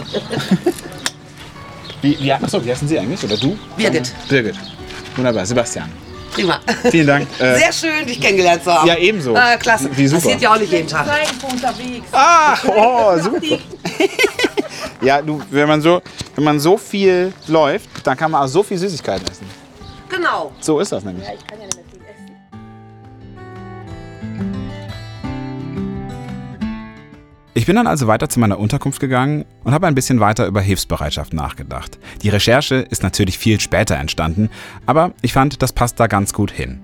[2.03, 3.25] Wie, wie, achso, wie heißen Sie eigentlich?
[3.25, 3.59] Oder du?
[3.77, 4.13] Birgit.
[4.29, 4.57] Birgit.
[5.17, 5.47] Wunderbar.
[5.47, 5.91] Sebastian.
[6.33, 6.61] Prima.
[6.91, 7.29] Vielen Dank.
[7.39, 8.87] Äh, Sehr schön, dich kennengelernt zu haben.
[8.89, 9.35] Ja, ebenso.
[9.37, 9.89] Ah, klasse.
[9.97, 10.23] Wie super.
[10.23, 11.07] Passiert ja auch nicht jeden Tag.
[11.51, 12.07] Unterwegs.
[12.13, 13.41] Ah, oh, super.
[15.01, 16.03] ja, du, wenn man so,
[16.35, 19.47] wenn man so viel läuft, dann kann man auch so viel Süßigkeiten essen.
[20.09, 20.53] Genau.
[20.61, 21.27] So ist das nämlich.
[21.27, 21.74] Ich
[27.67, 31.33] bin dann also weiter zu meiner Unterkunft gegangen und habe ein bisschen weiter über Hilfsbereitschaft
[31.33, 31.99] nachgedacht.
[32.23, 34.51] Die Recherche ist natürlich viel später entstanden,
[34.87, 36.81] aber ich fand, das passt da ganz gut hin.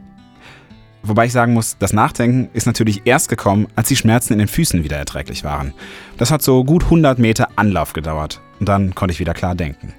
[1.02, 4.48] Wobei ich sagen muss, das Nachdenken ist natürlich erst gekommen, als die Schmerzen in den
[4.48, 5.72] Füßen wieder erträglich waren.
[6.18, 9.94] Das hat so gut 100 Meter Anlauf gedauert und dann konnte ich wieder klar denken.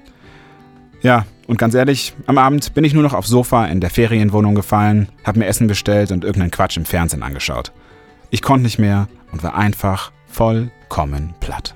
[1.01, 4.55] Ja, und ganz ehrlich, am Abend bin ich nur noch aufs Sofa in der Ferienwohnung
[4.55, 7.71] gefallen, habe mir Essen bestellt und irgendeinen Quatsch im Fernsehen angeschaut.
[8.29, 11.75] Ich konnte nicht mehr und war einfach vollkommen platt.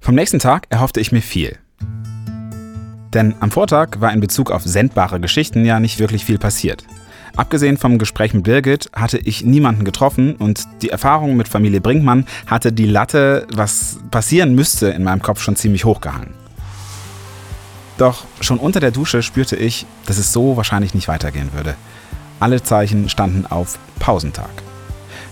[0.00, 1.58] Vom nächsten Tag erhoffte ich mir viel.
[3.14, 6.84] Denn am Vortag war in Bezug auf sendbare Geschichten ja nicht wirklich viel passiert.
[7.36, 12.26] Abgesehen vom Gespräch mit Birgit hatte ich niemanden getroffen und die Erfahrung mit Familie Brinkmann
[12.46, 16.34] hatte die Latte, was passieren müsste, in meinem Kopf schon ziemlich hochgehangen.
[17.98, 21.74] Doch schon unter der Dusche spürte ich, dass es so wahrscheinlich nicht weitergehen würde.
[22.38, 24.50] Alle Zeichen standen auf Pausentag.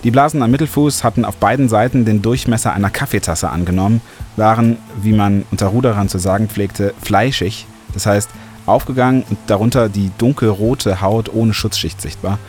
[0.03, 4.01] Die Blasen am Mittelfuß hatten auf beiden Seiten den Durchmesser einer Kaffeetasse angenommen,
[4.35, 8.29] waren, wie man unter Ruderern zu sagen pflegte, fleischig, das heißt
[8.65, 12.39] aufgegangen und darunter die dunkelrote Haut ohne Schutzschicht sichtbar.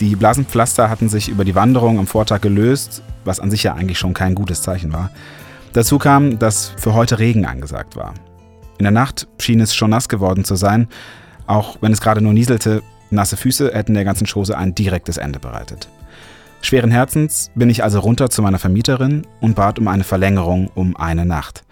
[0.00, 3.98] Die Blasenpflaster hatten sich über die Wanderung am Vortag gelöst, was an sich ja eigentlich
[3.98, 5.10] schon kein gutes Zeichen war.
[5.72, 8.14] Dazu kam, dass für heute Regen angesagt war.
[8.78, 10.88] In der Nacht schien es schon nass geworden zu sein,
[11.46, 15.38] auch wenn es gerade nur nieselte, nasse Füße hätten der ganzen Chose ein direktes Ende
[15.38, 15.88] bereitet.
[16.62, 20.96] Schweren Herzens bin ich also runter zu meiner Vermieterin und bat um eine Verlängerung um
[20.96, 21.64] eine Nacht.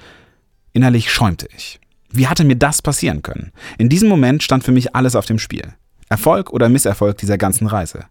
[0.72, 1.80] Innerlich schäumte ich.
[2.12, 3.52] Wie hatte mir das passieren können?
[3.78, 5.74] In diesem Moment stand für mich alles auf dem Spiel.
[6.08, 8.04] Erfolg oder Misserfolg dieser ganzen Reise.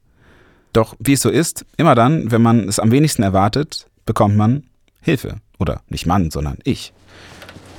[0.71, 4.63] Doch wie es so ist, immer dann, wenn man es am wenigsten erwartet, bekommt man
[5.01, 5.37] Hilfe.
[5.59, 6.93] Oder nicht Mann, sondern ich.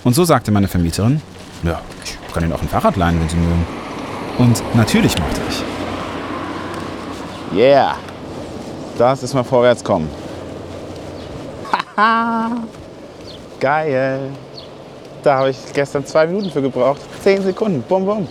[0.04, 1.22] Und so sagte meine Vermieterin,
[1.62, 3.66] ja, ich kann Ihnen auch ein Fahrrad leihen, wenn Sie mögen.
[4.38, 5.62] Und natürlich mochte ich.
[7.56, 7.96] Yeah,
[8.98, 10.09] das ist mal vorwärts kommen.
[11.96, 12.62] Haha,
[13.59, 14.30] geil.
[15.22, 17.00] Da habe ich gestern zwei Minuten für gebraucht.
[17.22, 18.28] Zehn Sekunden, bum bum.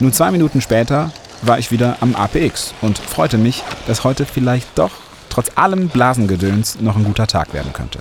[0.00, 4.76] Nun zwei Minuten später war ich wieder am APX und freute mich, dass heute vielleicht
[4.76, 4.90] doch,
[5.30, 8.00] trotz allem Blasengedöns, noch ein guter Tag werden könnte.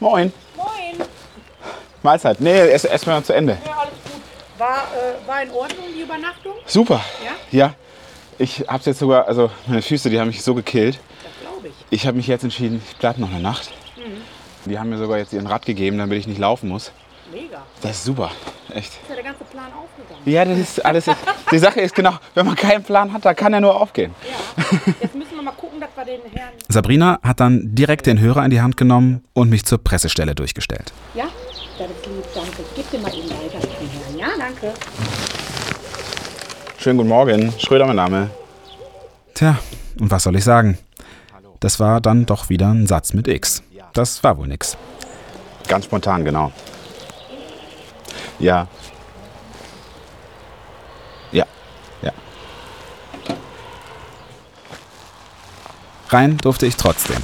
[0.00, 0.32] Moin.
[0.56, 1.08] Moin.
[2.02, 2.40] Mahlzeit.
[2.40, 3.56] Nee, erst, erst mal zu Ende.
[3.64, 4.22] Ja, alles gut.
[4.58, 6.52] War, äh, war in Ordnung die Übernachtung?
[6.66, 7.00] Super.
[7.24, 7.58] Ja?
[7.58, 7.74] Ja.
[8.38, 10.98] Ich hab's jetzt sogar, also meine Füße, die haben mich so gekillt.
[11.22, 11.74] Das glaube ich.
[11.88, 13.70] Ich habe mich jetzt entschieden, ich bleibe noch eine Nacht.
[13.96, 14.22] Mhm.
[14.66, 16.90] Die haben mir sogar jetzt ihren Rad gegeben, damit ich nicht laufen muss.
[17.32, 17.62] Mega.
[17.82, 18.30] Das ist super.
[18.74, 18.92] Echt.
[18.94, 20.22] Ist ja der ganze Plan aufgegangen.
[20.24, 21.06] Ja, das ist alles.
[21.52, 24.12] Die Sache ist genau, wenn man keinen Plan hat, dann kann er nur aufgehen.
[25.00, 26.52] Jetzt müssen wir mal gucken, dass wir den Herrn.
[26.68, 30.92] Sabrina hat dann direkt den Hörer in die Hand genommen und mich zur Pressestelle durchgestellt.
[31.14, 31.24] Ja?
[31.78, 32.64] Das ist lieb, danke.
[32.74, 34.18] Gib dir mal eben weiter, den Herrn.
[34.18, 34.72] Ja, danke.
[36.78, 37.52] Schönen guten Morgen.
[37.58, 38.30] Schröder, mein Name.
[39.34, 39.58] Tja,
[40.00, 40.78] und was soll ich sagen?
[41.60, 43.62] Das war dann doch wieder ein Satz mit X.
[43.96, 44.76] Das war wohl nix.
[45.68, 46.52] Ganz spontan, genau.
[48.38, 48.68] Ja.
[51.32, 51.46] Ja.
[52.02, 52.12] Ja.
[56.10, 57.16] Rein durfte ich trotzdem.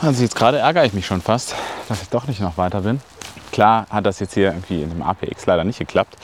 [0.00, 1.56] Also jetzt gerade ärgere ich mich schon fast,
[1.88, 3.00] dass ich doch nicht noch weiter bin.
[3.50, 6.14] Klar hat das jetzt hier irgendwie in dem APX leider nicht geklappt.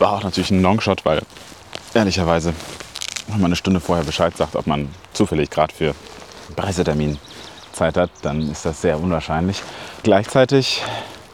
[0.00, 1.22] War auch natürlich ein Longshot, weil
[1.94, 2.52] ehrlicherweise,
[3.28, 5.94] wenn man eine Stunde vorher Bescheid sagt, ob man zufällig gerade für
[6.48, 7.18] einen Pressetermin
[7.78, 9.62] Zeit hat, dann ist das sehr unwahrscheinlich.
[10.02, 10.82] Gleichzeitig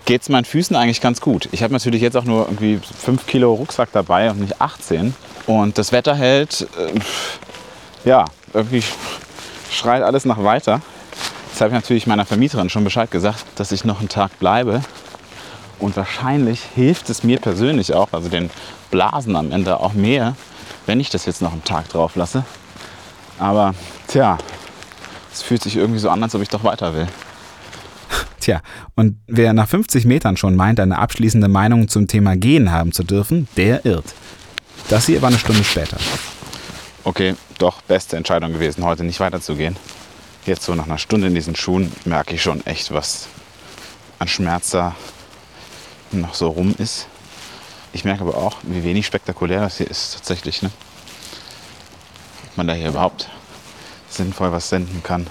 [0.04, 1.48] geht es meinen Füßen eigentlich ganz gut.
[1.52, 5.14] Ich habe natürlich jetzt auch nur irgendwie 5 Kilo Rucksack dabei und nicht 18.
[5.46, 8.82] Und das Wetter hält, äh, ja, irgendwie
[9.70, 10.80] schreit alles nach weiter.
[11.50, 14.82] Jetzt habe ich natürlich meiner Vermieterin schon Bescheid gesagt, dass ich noch einen Tag bleibe.
[15.78, 18.50] Und wahrscheinlich hilft es mir persönlich auch, also den
[18.90, 20.36] Blasen am Ende auch mehr,
[20.86, 22.44] wenn ich das jetzt noch einen Tag drauf lasse.
[23.38, 23.74] Aber
[24.06, 24.38] tja,
[25.34, 27.08] es fühlt sich irgendwie so an, als ob ich doch weiter will.
[28.40, 28.60] Tja,
[28.94, 33.02] und wer nach 50 Metern schon meint, eine abschließende Meinung zum Thema Gehen haben zu
[33.02, 34.14] dürfen, der irrt.
[34.88, 35.96] Das hier war eine Stunde später.
[37.02, 39.76] Okay, doch beste Entscheidung gewesen, heute nicht weiterzugehen.
[40.46, 43.28] Jetzt so nach einer Stunde in diesen Schuhen merke ich schon echt, was
[44.18, 44.94] an Schmerz da
[46.12, 47.08] noch so rum ist.
[47.92, 50.62] Ich merke aber auch, wie wenig spektakulär das hier ist tatsächlich.
[50.62, 50.70] Ne?
[52.50, 53.30] Ob man da hier überhaupt
[54.16, 55.26] sinnvoll was senden kann.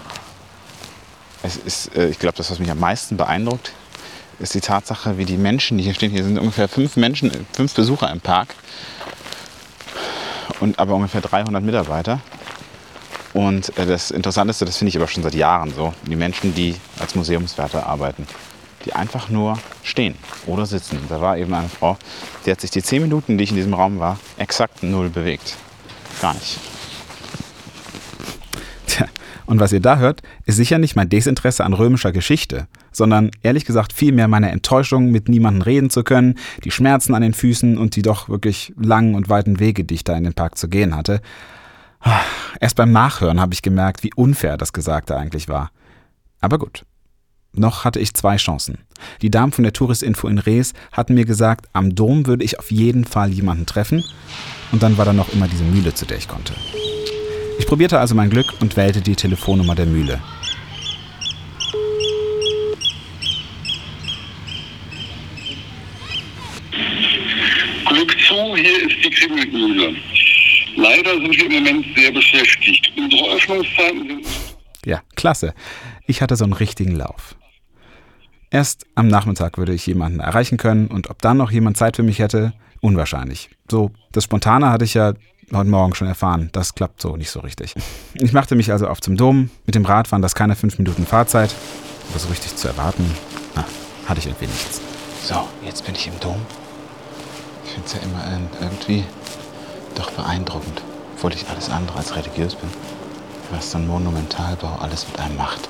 [1.41, 3.73] Es ist, äh, ich glaube, das, was mich am meisten beeindruckt,
[4.39, 7.73] ist die Tatsache, wie die Menschen, die hier stehen, hier sind ungefähr fünf Menschen, fünf
[7.73, 8.55] Besucher im Park
[10.59, 12.19] und aber ungefähr 300 Mitarbeiter.
[13.33, 16.75] Und äh, das Interessanteste, das finde ich aber schon seit Jahren so, die Menschen, die
[16.99, 18.27] als Museumswärter arbeiten,
[18.85, 20.99] die einfach nur stehen oder sitzen.
[21.09, 21.97] Da war eben eine Frau,
[22.45, 25.55] die hat sich die zehn Minuten, die ich in diesem Raum war, exakt null bewegt.
[26.21, 26.59] Gar nicht.
[29.45, 33.65] Und was ihr da hört, ist sicher nicht mein Desinteresse an römischer Geschichte, sondern ehrlich
[33.65, 37.95] gesagt vielmehr meine Enttäuschung, mit niemandem reden zu können, die Schmerzen an den Füßen und
[37.95, 40.95] die doch wirklich langen und weiten Wege, die ich da in den Park zu gehen
[40.95, 41.21] hatte.
[42.59, 45.71] Erst beim Nachhören habe ich gemerkt, wie unfair das Gesagte eigentlich war.
[46.41, 46.85] Aber gut.
[47.55, 48.79] Noch hatte ich zwei Chancen.
[49.21, 52.71] Die Damen von der Touristinfo in Rees hatten mir gesagt, am Dom würde ich auf
[52.71, 54.03] jeden Fall jemanden treffen.
[54.71, 56.53] Und dann war da noch immer diese Mühle, zu der ich konnte
[57.73, 60.21] probierte also mein Glück und wählte die Telefonnummer der Mühle.
[67.87, 69.95] Glück zu, hier ist die Kribbelmühle.
[70.75, 72.93] Leider sind wir im Moment sehr beschäftigt.
[72.95, 74.27] Unsere Öffnungszeiten sind.
[74.85, 75.55] Ja, klasse.
[76.05, 77.35] Ich hatte so einen richtigen Lauf.
[78.51, 82.03] Erst am Nachmittag würde ich jemanden erreichen können und ob dann noch jemand Zeit für
[82.03, 83.49] mich hätte, unwahrscheinlich.
[83.67, 85.13] So, das Spontane hatte ich ja
[85.51, 86.49] heute Morgen schon erfahren.
[86.51, 87.73] Das klappt so nicht so richtig.
[88.13, 89.49] Ich machte mich also auf zum Dom.
[89.65, 91.53] Mit dem Rad waren das keine fünf Minuten Fahrzeit.
[92.09, 93.09] Aber so richtig zu erwarten,
[93.55, 93.65] na,
[94.07, 94.81] hatte ich irgendwie nichts.
[95.23, 96.35] So, jetzt bin ich im Dom.
[97.65, 99.03] Ich finde es ja immer äh, irgendwie
[99.95, 100.81] doch beeindruckend,
[101.15, 102.69] obwohl ich alles andere als religiös bin,
[103.51, 105.69] was so ein Monumentalbau alles mit einem macht.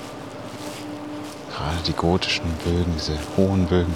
[1.55, 3.93] Gerade die gotischen Bögen, diese hohen Bögen,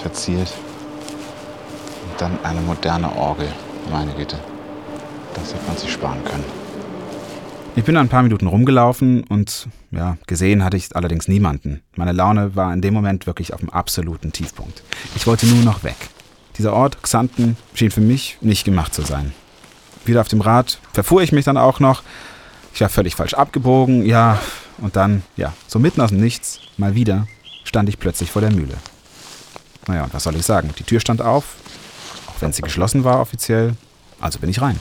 [0.00, 0.52] verziert.
[2.04, 3.52] Und dann eine moderne Orgel,
[3.90, 4.38] meine Güte.
[5.34, 6.44] Das hätte man sich sparen können.
[7.74, 11.80] Ich bin ein paar Minuten rumgelaufen und ja, gesehen hatte ich allerdings niemanden.
[11.96, 14.82] Meine Laune war in dem Moment wirklich auf dem absoluten Tiefpunkt.
[15.16, 15.96] Ich wollte nur noch weg.
[16.58, 19.32] Dieser Ort, Xanten, schien für mich nicht gemacht zu sein.
[20.04, 22.02] Wieder auf dem Rad verfuhr ich mich dann auch noch.
[22.74, 24.38] Ich war völlig falsch abgebogen, ja.
[24.78, 27.26] Und dann, ja, so mitten aus dem Nichts, mal wieder,
[27.64, 28.74] stand ich plötzlich vor der Mühle.
[29.86, 30.70] Naja, und was soll ich sagen?
[30.78, 31.56] Die Tür stand auf,
[32.26, 33.74] auch wenn sie geschlossen war offiziell.
[34.22, 34.80] Also bin ich rein.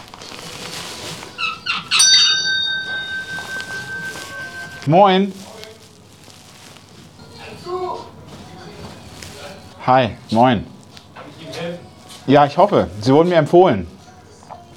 [4.86, 5.34] Moin.
[9.86, 10.64] Hi, moin.
[12.28, 12.88] Ja, ich hoffe.
[13.02, 13.88] Sie wurden mir empfohlen.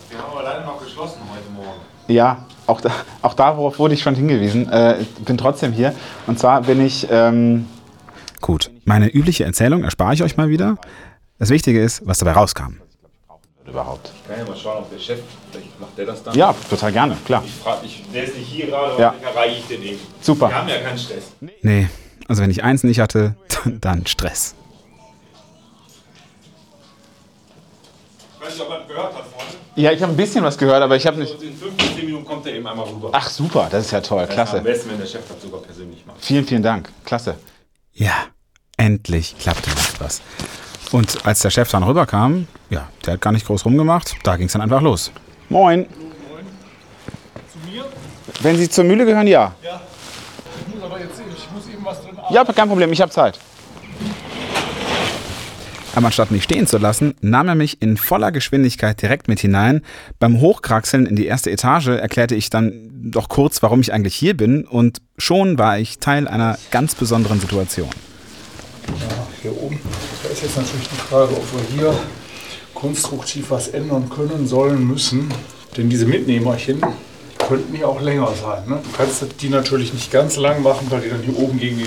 [0.09, 1.81] Wir haben aber leider noch geschlossen heute Morgen.
[2.09, 2.91] Ja, auch da,
[3.21, 4.71] auch da worauf wurde ich schon hingewiesen.
[4.73, 5.95] Äh, ich bin trotzdem hier.
[6.27, 7.07] Und zwar bin ich.
[7.11, 7.69] Ähm
[8.41, 10.77] Gut, meine übliche Erzählung erspare ich euch mal wieder.
[11.39, 12.84] Das Wichtige ist, was dabei rauskam.
[13.75, 14.13] Überhaupt.
[14.23, 15.19] Ich kann ja mal schauen, ob der Chef,
[15.51, 16.33] vielleicht macht der das dann.
[16.37, 17.43] Ja, total gerne, klar.
[17.45, 19.13] Ich frage, ich, der ist nicht hier gerade, Ja.
[19.21, 19.99] erreiche ich den eben.
[20.21, 20.49] Super.
[20.49, 21.33] Wir haben ja keinen Stress.
[21.61, 21.89] Nee,
[22.29, 24.55] also wenn ich eins nicht hatte, dann, dann Stress.
[28.39, 29.49] Ich weiß nicht, ob man gehört hat vorne.
[29.75, 31.43] Ja, ich habe ein bisschen was gehört, aber ich habe nicht.
[31.43, 33.09] In 5 bis 10 Minuten kommt er eben einmal rüber.
[33.11, 34.59] Ach super, das ist ja toll, Das klasse.
[34.59, 36.25] Am besten, wenn der Chef das sogar persönlich macht.
[36.25, 36.93] Vielen, vielen Dank.
[37.05, 37.35] Klasse.
[37.93, 38.15] Ja,
[38.77, 40.23] endlich klappte jetzt was.
[40.93, 44.47] Und als der Chef dann rüberkam, ja, der hat gar nicht groß rumgemacht, da ging
[44.47, 45.11] es dann einfach los.
[45.49, 45.87] Moin.
[47.53, 47.85] Zu mir?
[48.41, 49.55] Wenn Sie zur Mühle gehören, ja.
[49.63, 49.81] Ja.
[50.67, 53.39] Ich muss aber jetzt, ich muss eben was drin Ja, kein Problem, ich habe Zeit.
[55.95, 59.83] Aber anstatt mich stehen zu lassen, nahm er mich in voller Geschwindigkeit direkt mit hinein.
[60.19, 64.37] Beim Hochkraxeln in die erste Etage erklärte ich dann doch kurz, warum ich eigentlich hier
[64.37, 67.91] bin und schon war ich Teil einer ganz besonderen Situation.
[68.89, 69.79] Ja, hier oben.
[70.23, 71.95] Da ist jetzt natürlich die Frage, ob wir hier
[72.75, 75.33] konstruktiv was ändern können, sollen, müssen.
[75.77, 76.81] Denn diese Mitnehmerchen
[77.49, 78.69] könnten ja auch länger sein.
[78.69, 78.81] Ne?
[78.83, 81.83] Du kannst die natürlich nicht ganz lang machen, weil die dann hier oben gegen, die,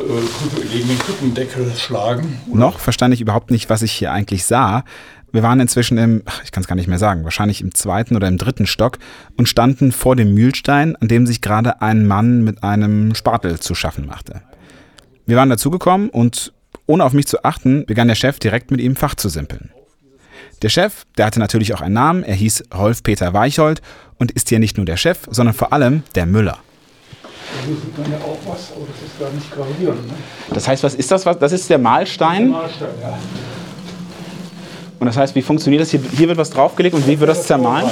[0.00, 2.40] äh, gegen den Küppendeckel schlagen.
[2.52, 4.84] Noch verstand ich überhaupt nicht, was ich hier eigentlich sah.
[5.32, 8.28] Wir waren inzwischen im, ich kann es gar nicht mehr sagen, wahrscheinlich im zweiten oder
[8.28, 8.98] im dritten Stock
[9.38, 13.74] und standen vor dem Mühlstein, an dem sich gerade ein Mann mit einem Spatel zu
[13.74, 14.42] schaffen machte.
[15.26, 16.52] Wir waren dazugekommen und
[16.86, 19.70] ohne auf mich zu achten, begann der Chef direkt mit ihm Fach zu simpeln.
[20.62, 23.82] Der Chef, der hatte natürlich auch einen Namen, er hieß Rolf-Peter Weicholt
[24.18, 26.58] und ist hier nicht nur der Chef, sondern vor allem der Müller.
[27.66, 30.06] Hier sieht man ja auch was, aber das ist gar nicht gravierend.
[30.08, 30.14] Ne?
[30.54, 31.26] Das heißt, was ist das?
[31.26, 32.50] Was- Das ist der Mahlstein.
[32.50, 33.18] Mahlstein, ja.
[34.98, 35.90] Und das heißt, wie funktioniert das?
[35.90, 37.90] Hier, hier wird was draufgelegt und wie wird das zermahlen?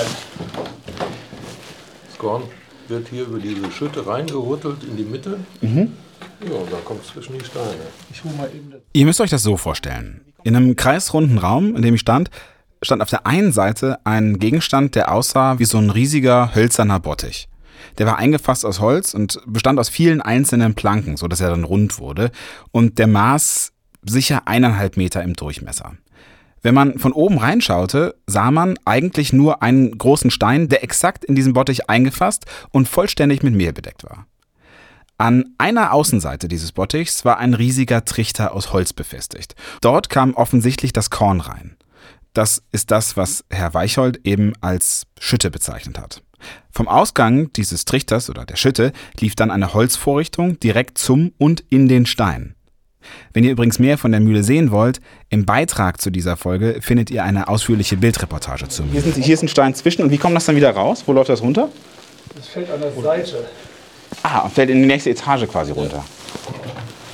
[2.08, 2.44] Das Korn
[2.88, 5.38] wird hier über diese Schütte reingerüttelt in die Mitte.
[5.60, 5.92] Mhm.
[6.42, 7.74] Ja, dann kommt es zwischen die Steine.
[8.12, 8.80] Ich hole mal eben das.
[8.92, 10.22] Ihr müsst euch das so vorstellen.
[10.42, 12.30] In einem kreisrunden Raum, in dem ich stand,
[12.82, 17.48] stand auf der einen Seite ein Gegenstand, der aussah wie so ein riesiger hölzerner Bottich.
[17.98, 21.64] Der war eingefasst aus Holz und bestand aus vielen einzelnen Planken, so dass er dann
[21.64, 22.30] rund wurde.
[22.72, 25.92] Und der maß sicher eineinhalb Meter im Durchmesser.
[26.62, 31.34] Wenn man von oben reinschaute, sah man eigentlich nur einen großen Stein, der exakt in
[31.34, 34.26] diesem Bottich eingefasst und vollständig mit Mehl bedeckt war.
[35.20, 39.54] An einer Außenseite dieses Bottichs war ein riesiger Trichter aus Holz befestigt.
[39.82, 41.76] Dort kam offensichtlich das Korn rein.
[42.32, 46.22] Das ist das, was Herr Weicholt eben als Schütte bezeichnet hat.
[46.70, 51.86] Vom Ausgang dieses Trichters oder der Schütte lief dann eine Holzvorrichtung direkt zum und in
[51.86, 52.54] den Stein.
[53.34, 57.10] Wenn ihr übrigens mehr von der Mühle sehen wollt, im Beitrag zu dieser Folge findet
[57.10, 59.02] ihr eine ausführliche Bildreportage zur Mühle.
[59.02, 61.02] Hier, sind, hier ist ein Stein zwischen und wie kommt das dann wieder raus?
[61.04, 61.68] Wo läuft das runter?
[62.34, 63.44] Das fällt an der Seite.
[64.22, 66.04] Ah, und fällt in die nächste Etage quasi runter.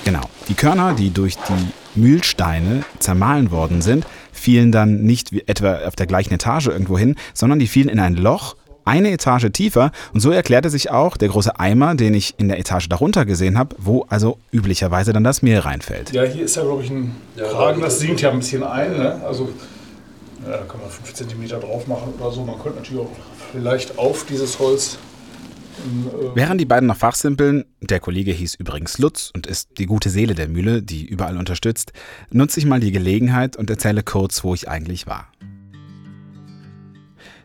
[0.04, 0.22] Genau.
[0.48, 5.96] Die Körner, die durch die Mühlsteine zermahlen worden sind, fielen dann nicht wie etwa auf
[5.96, 9.90] der gleichen Etage irgendwo hin, sondern die fielen in ein Loch, eine Etage tiefer.
[10.14, 13.58] Und so erklärte sich auch der große Eimer, den ich in der Etage darunter gesehen
[13.58, 16.12] habe, wo also üblicherweise dann das Mehl reinfällt.
[16.12, 18.92] Ja, hier ist ja, glaube ich, ein Kragen, das sinkt ja ein bisschen ein.
[18.96, 19.20] Ne?
[19.26, 19.48] Also,
[20.44, 22.44] Ja, da kann man 5 cm drauf machen oder so.
[22.44, 23.10] Man könnte natürlich auch
[23.52, 24.98] vielleicht auf dieses Holz.
[25.78, 30.10] Äh, Während die beiden noch fachsimpeln, der Kollege hieß übrigens Lutz und ist die gute
[30.10, 31.92] Seele der Mühle, die überall unterstützt,
[32.30, 35.28] nutze ich mal die Gelegenheit und erzähle kurz, wo ich eigentlich war.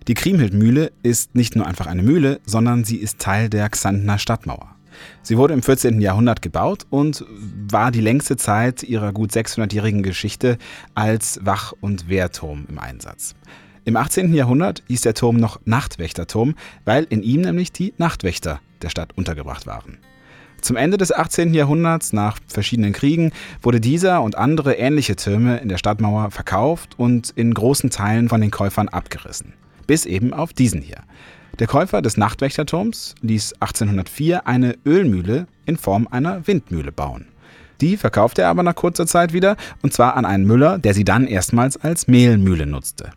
[0.08, 4.76] Die Kriemhildmühle ist nicht nur einfach eine Mühle, sondern sie ist Teil der Xantener Stadtmauer.
[5.22, 6.02] Sie wurde im 14.
[6.02, 7.24] Jahrhundert gebaut und
[7.70, 10.58] war die längste Zeit ihrer gut 600-jährigen Geschichte
[10.96, 13.36] als Wach- und Wehrturm im Einsatz.
[13.84, 14.34] Im 18.
[14.36, 16.54] Jahrhundert hieß der Turm noch Nachtwächterturm,
[16.86, 19.98] weil in ihm nämlich die Nachtwächter der Stadt untergebracht waren.
[20.62, 21.56] Zum Ende des 18.
[21.56, 23.32] Jahrhunderts, nach verschiedenen Kriegen,
[23.64, 28.40] wurde dieser und andere ähnliche Türme in der Stadtmauer verkauft und in großen Teilen von
[28.40, 29.54] den Käufern abgerissen.
[29.88, 31.02] Bis eben auf diesen hier.
[31.58, 37.26] Der Käufer des Nachtwächterturms ließ 1804 eine Ölmühle in Form einer Windmühle bauen.
[37.82, 41.04] Die verkaufte er aber nach kurzer Zeit wieder, und zwar an einen Müller, der sie
[41.04, 43.10] dann erstmals als Mehlmühle nutzte.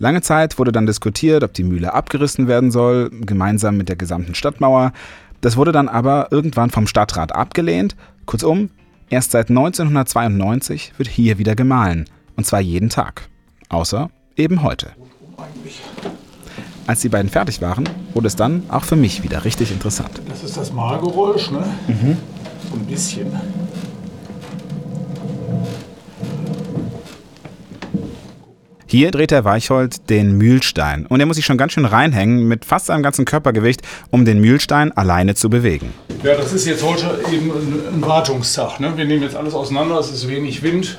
[0.00, 4.34] Lange Zeit wurde dann diskutiert, ob die Mühle abgerissen werden soll, gemeinsam mit der gesamten
[4.34, 4.92] Stadtmauer.
[5.40, 7.96] Das wurde dann aber irgendwann vom Stadtrat abgelehnt.
[8.24, 8.70] Kurzum,
[9.10, 12.04] erst seit 1992 wird hier wieder gemahlen.
[12.36, 13.28] Und zwar jeden Tag.
[13.68, 14.92] Außer eben heute.
[16.86, 20.22] Als die beiden fertig waren, wurde es dann auch für mich wieder richtig interessant.
[20.28, 21.64] Das ist das Mahlgeräusch, ne?
[21.88, 22.16] Mhm.
[22.70, 23.26] So ein bisschen.
[28.90, 32.64] Hier dreht der Weichhold den Mühlstein und er muss sich schon ganz schön reinhängen mit
[32.64, 35.92] fast seinem ganzen Körpergewicht, um den Mühlstein alleine zu bewegen.
[36.22, 38.80] Ja, das ist jetzt heute eben ein, Wartungstag.
[38.80, 38.94] Ne?
[38.96, 40.96] Wir nehmen jetzt alles auseinander, es ist wenig Wind.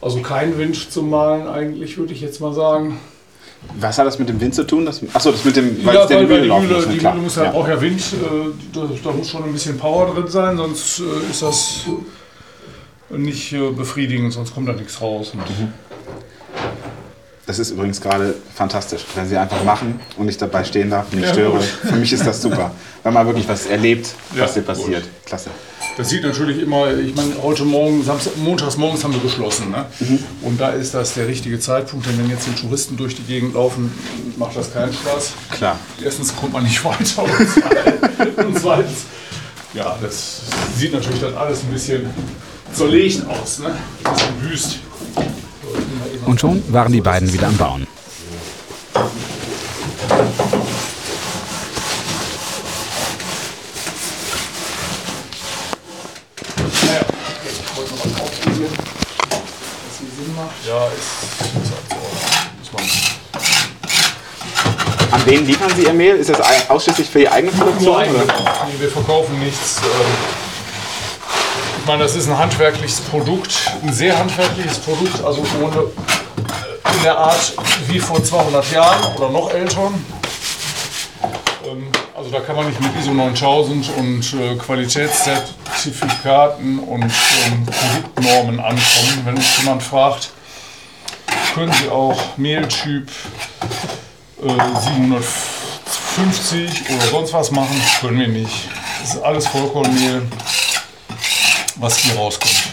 [0.00, 3.00] Also kein Wind zum Malen eigentlich, würde ich jetzt mal sagen.
[3.80, 4.86] Was hat das mit dem Wind zu tun?
[4.86, 6.92] Das, achso, das mit dem, ja, es der weil, weil die laufen Mühle, muss, ne?
[6.92, 7.06] die.
[7.06, 7.50] Mühle muss ja, Ja.
[7.50, 8.00] braucht ja Wind.
[8.00, 11.86] Äh, da, da muss schon ein bisschen Power drin sein, sonst äh, ist das
[13.10, 15.32] nicht äh, befriedigend, sonst kommt da nichts raus.
[15.34, 15.42] Und
[17.50, 21.16] Das ist übrigens gerade fantastisch, wenn sie einfach machen und ich dabei stehen darf und
[21.18, 21.56] nicht Ja, störe.
[21.58, 21.64] gut.
[21.64, 22.70] Für mich ist das super,
[23.02, 24.72] wenn man wirklich was erlebt, Ja, was hier gut.
[24.76, 25.04] passiert.
[25.24, 25.50] Klasse.
[25.96, 29.72] Das sieht natürlich immer, ich meine, heute Morgen, Samstag, montags morgens haben wir geschlossen.
[29.72, 29.84] Ne?
[30.42, 33.54] Und da ist das der richtige Zeitpunkt, denn wenn jetzt die Touristen durch die Gegend
[33.54, 33.92] laufen,
[34.36, 35.32] macht das keinen Spaß.
[35.50, 35.76] Klar.
[36.04, 38.98] Erstens kommt man nicht weiter und zweitens, und zweitens
[39.74, 40.42] ja, das
[40.78, 42.08] sieht natürlich dann alles ein bisschen
[42.72, 43.74] zerlegt aus, ne?
[44.04, 44.78] ein bisschen wüst.
[46.30, 47.88] Und schon waren die beiden wieder am Bauen.
[60.68, 61.02] Ja, ist,
[61.64, 61.82] ist halt
[62.62, 62.76] so.
[65.10, 66.14] An wen liefern Sie Ihr Mehl?
[66.14, 67.96] Ist das ausschließlich für Ihre eigene Produktion?
[67.96, 68.18] Eigene.
[68.18, 69.80] Nee, wir verkaufen nichts.
[69.82, 70.49] ähm,
[71.80, 73.52] Ich meine, das ist ein handwerkliches Produkt,
[73.82, 77.52] ein sehr handwerkliches Produkt, also Grunde äh, in der Art
[77.88, 79.90] wie vor 200 Jahren oder noch älter.
[81.66, 88.60] Ähm, Also da kann man nicht mit ISO 9000 und äh, Qualitätszertifikaten und ähm, Produktnormen
[88.60, 89.22] ankommen.
[89.24, 90.30] Wenn uns jemand fragt,
[91.54, 93.10] können Sie auch Mehltyp
[94.42, 98.68] äh, 750 oder sonst was machen, können wir nicht.
[99.00, 100.22] Das ist alles Vollkornmehl,
[101.80, 102.68] was hier rauskommt.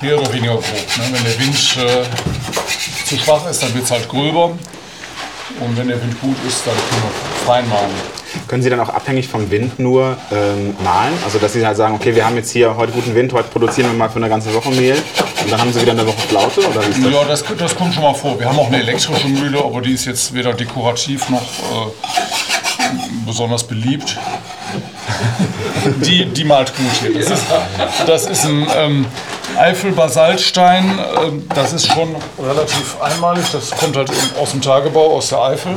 [0.00, 0.64] Mehr oder weniger grob.
[0.64, 1.04] Ne?
[1.12, 4.52] Wenn der Wind äh, zu schwach ist, dann wird es halt gröber.
[5.60, 7.90] Und wenn der Wind gut ist, dann können wir fein malen.
[8.48, 11.12] Können Sie dann auch abhängig vom Wind nur ähm, mahlen?
[11.24, 13.90] Also dass Sie halt sagen, okay, wir haben jetzt hier heute guten Wind, heute produzieren
[13.90, 14.96] wir mal für eine ganze Woche Mehl
[15.42, 16.60] und dann haben Sie wieder eine Woche Flaute?
[16.60, 17.12] Oder wie ist das?
[17.12, 18.38] Ja, das, das kommt schon mal vor.
[18.40, 22.86] Wir haben auch eine elektrische Mühle, aber die ist jetzt weder dekorativ noch äh,
[23.26, 24.16] besonders beliebt.
[26.04, 27.18] Die, die malt gut hier.
[27.18, 27.44] Das ist,
[28.06, 29.06] das ist ein ähm,
[29.58, 30.98] Eifel-Basaltstein.
[31.24, 33.44] Ähm, das ist schon relativ einmalig.
[33.52, 34.10] Das kommt halt
[34.40, 35.74] aus dem Tagebau, aus der Eifel.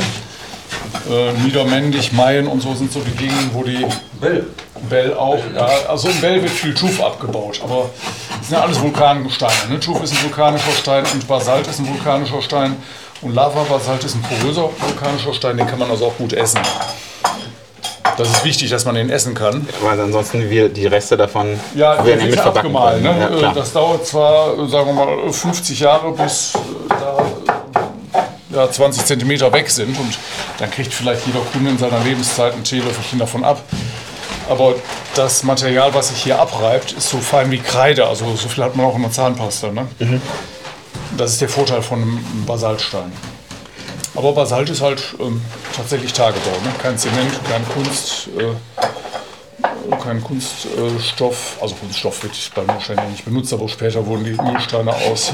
[1.09, 3.86] Äh, Niedermendig, Mayen und so sind so die Gegenden, wo die
[4.19, 4.47] Bell,
[4.89, 5.38] Bell auch.
[5.53, 7.89] Ja, also in Bell wird viel Tuff abgebaut, aber
[8.39, 9.53] das sind ja alles Vulkangesteine.
[9.69, 9.79] Ne?
[9.79, 12.75] Tuff ist ein vulkanischer Stein und Basalt ist ein vulkanischer Stein
[13.21, 16.59] und Lava-Basalt ist ein poröser vulkanischer Stein, den kann man also auch gut essen.
[18.18, 19.68] Das ist wichtig, dass man den essen kann.
[19.82, 23.03] Weil ansonsten wir die Reste davon Ja, werden ja mit verbacken können.
[23.03, 23.39] Ne?
[23.41, 27.26] Ja, Äh, das dauert zwar, sagen wir mal, 50 Jahre, bis äh, da
[28.56, 29.97] ja, 20 Zentimeter weg sind.
[29.99, 30.18] Und
[30.60, 33.62] dann kriegt vielleicht jeder Kunde in seiner Lebenszeit ein Teelöffelchen davon ab.
[34.49, 34.76] Aber
[35.16, 38.08] das Material, was sich hier abreibt, ist so fein wie Kreide.
[38.08, 39.72] Also so viel hat man auch in der Zahnpasta.
[39.72, 39.88] Ne?
[39.99, 40.22] Mhm.
[41.18, 43.12] Das ist der Vorteil von einem Basaltstein.
[44.16, 45.41] Aber Basalt ist halt ähm,
[45.76, 46.51] tatsächlich Tagebau.
[46.63, 46.72] Ne?
[46.82, 48.30] Kein Zement, kein Kunst.
[48.38, 48.53] Äh,
[50.03, 54.93] kein Kunststoff, also Kunststoff wird bei Mühlsteinen ja nicht benutzt, aber später wurden die Mühlsteine
[54.93, 55.32] aus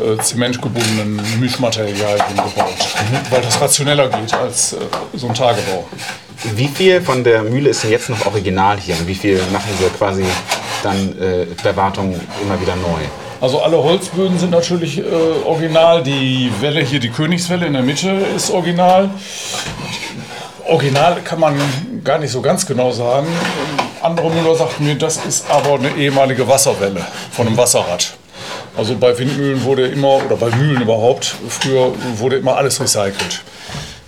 [0.00, 2.76] äh, zementgebundenen Mischmaterialien gebaut,
[3.30, 4.76] weil das rationeller geht als äh,
[5.14, 5.86] so ein Tagebau.
[6.54, 8.96] Wie viel von der Mühle ist denn jetzt noch original hier?
[8.96, 10.24] Und wie viel machen Sie quasi
[10.82, 13.27] dann äh, per Wartung immer wieder neu?
[13.40, 15.04] Also alle Holzböden sind natürlich äh,
[15.44, 16.02] original.
[16.02, 19.10] Die Welle hier, die Königswelle in der Mitte ist original.
[20.66, 21.56] Original kann man
[22.02, 23.28] gar nicht so ganz genau sagen.
[24.02, 28.14] Andere Müller sagten mir, das ist aber eine ehemalige Wasserwelle von einem Wasserrad.
[28.76, 33.42] Also bei Windmühlen wurde immer, oder bei Mühlen überhaupt, früher wurde immer alles recycelt.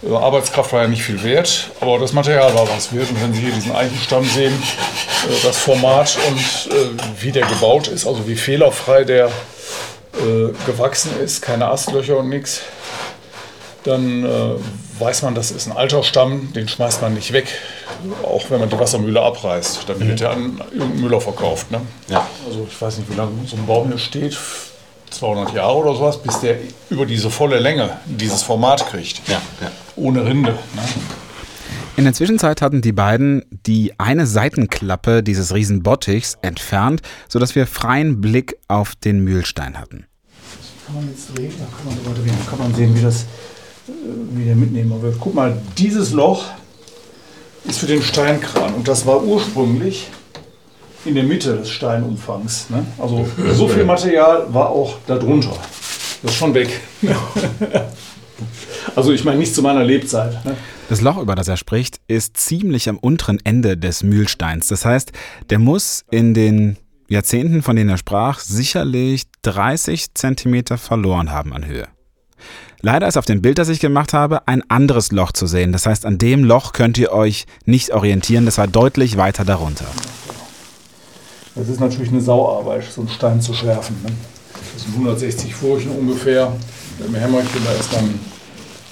[0.09, 3.11] Arbeitskraft war ja nicht viel wert, aber das Material war was wert.
[3.11, 7.89] Und wenn Sie hier diesen Eichenstamm sehen, äh, das Format und äh, wie der gebaut
[7.89, 12.63] ist, also wie fehlerfrei der äh, gewachsen ist, keine Astlöcher und nichts,
[13.85, 14.27] dann
[14.99, 17.47] weiß man, das ist ein alter Stamm, den schmeißt man nicht weg,
[18.23, 19.89] auch wenn man die Wassermühle abreißt.
[19.89, 21.71] Dann wird er an irgendeinen Müller verkauft.
[21.71, 21.81] Ne?
[22.09, 22.29] Ja.
[22.47, 24.37] Also ich weiß nicht, wie lange so ein Baum hier steht,
[25.11, 26.57] 200 Jahre oder sowas, bis der
[26.89, 29.29] über diese volle Länge dieses Format kriegt.
[29.29, 29.71] Ja, ja.
[29.97, 30.53] Ohne Rinde.
[30.53, 30.83] Ne?
[31.97, 37.67] In der Zwischenzeit hatten die beiden die eine Seitenklappe dieses riesen Bottichs entfernt, sodass wir
[37.67, 40.07] freien Blick auf den Mühlstein hatten.
[40.87, 41.53] Kann man jetzt drehen?
[41.59, 43.25] Da kann man, da kann man sehen, wie, das,
[43.87, 43.93] äh,
[44.33, 45.17] wie der mitnehmbar wird.
[45.21, 46.47] Guck mal, dieses Loch
[47.65, 50.09] ist für den Steinkran und das war ursprünglich
[51.05, 52.71] in der Mitte des Steinumfangs.
[52.71, 52.85] Ne?
[52.99, 55.57] Also so viel Material war auch darunter.
[56.23, 56.81] Das ist schon weg.
[58.97, 60.45] also ich meine nicht zu meiner Lebzeit.
[60.45, 60.57] Ne?
[60.89, 64.69] Das Loch, über das er spricht, ist ziemlich am unteren Ende des Mühlsteins.
[64.69, 65.13] Das heißt,
[65.49, 66.77] der muss in den
[67.09, 71.89] Jahrzehnten, von denen er sprach, sicherlich 30 Zentimeter verloren haben an Höhe.
[72.83, 75.73] Leider ist auf dem Bild, das ich gemacht habe, ein anderes Loch zu sehen.
[75.73, 78.47] Das heißt, an dem Loch könnt ihr euch nicht orientieren.
[78.47, 79.87] Das war deutlich weiter darunter.
[81.55, 83.97] Das ist natürlich eine Sauarbeit, so einen Stein zu schärfen.
[84.05, 84.13] Ne?
[84.75, 86.53] Das sind 160 Furchen ungefähr.
[87.05, 88.21] Im Hämmerchen, da ist dann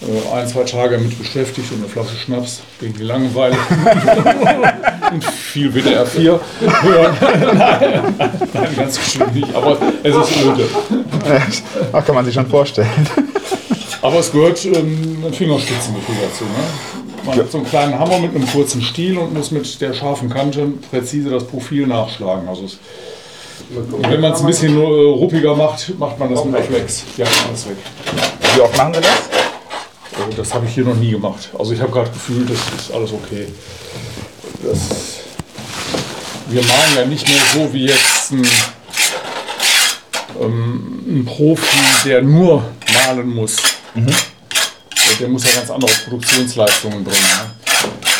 [0.00, 3.56] äh, ein, zwei Tage mit beschäftigt und eine Flasche Schnaps gegen die Langeweile.
[5.12, 7.16] und viel WDR 4 hören.
[7.56, 8.14] nein,
[8.52, 10.68] nein, ganz bestimmt nicht, aber es ist öde.
[11.92, 12.88] Ach, kann man sich schon vorstellen.
[14.02, 16.44] Aber es gehört ähm, ein Fingerspitzengefühl dazu.
[16.44, 16.97] Ne?
[17.28, 20.30] Man hat so einen kleinen Hammer mit einem kurzen Stiel und muss mit der scharfen
[20.30, 22.48] Kante präzise das Profil nachschlagen.
[22.48, 22.78] Also es,
[23.68, 27.04] wenn man es ein bisschen äh, ruppiger macht, macht man das mit Reflex.
[27.18, 27.76] Ja, alles weg.
[28.54, 29.10] Wie oft machen Sie das?
[30.24, 31.50] Also das habe ich hier noch nie gemacht.
[31.58, 33.46] Also ich habe gerade gefühlt, das ist alles okay.
[34.62, 34.78] Das,
[36.48, 38.48] wir malen ja nicht mehr so wie jetzt ein,
[40.40, 42.64] ähm, ein Profi, der nur
[43.06, 43.56] malen muss.
[43.94, 44.06] Mhm.
[45.20, 47.16] Der muss ja ganz andere Produktionsleistungen bringen.
[47.16, 47.58] Ne?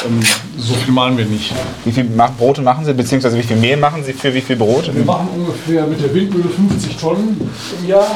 [0.07, 0.21] Ähm,
[0.57, 1.53] so viel malen wir nicht.
[1.85, 4.93] Wie viel Brote machen Sie, beziehungsweise wie viel Mehl machen Sie für wie viel Brot?
[4.95, 8.07] Wir machen ungefähr mit der Windmühle 50 Tonnen im Jahr.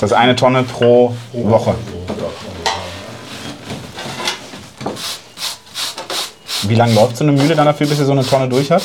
[0.00, 1.74] Das heißt eine Tonne pro Woche.
[6.62, 8.82] Wie lange läuft so eine Mühle dann dafür, bis sie so eine Tonne durch hat?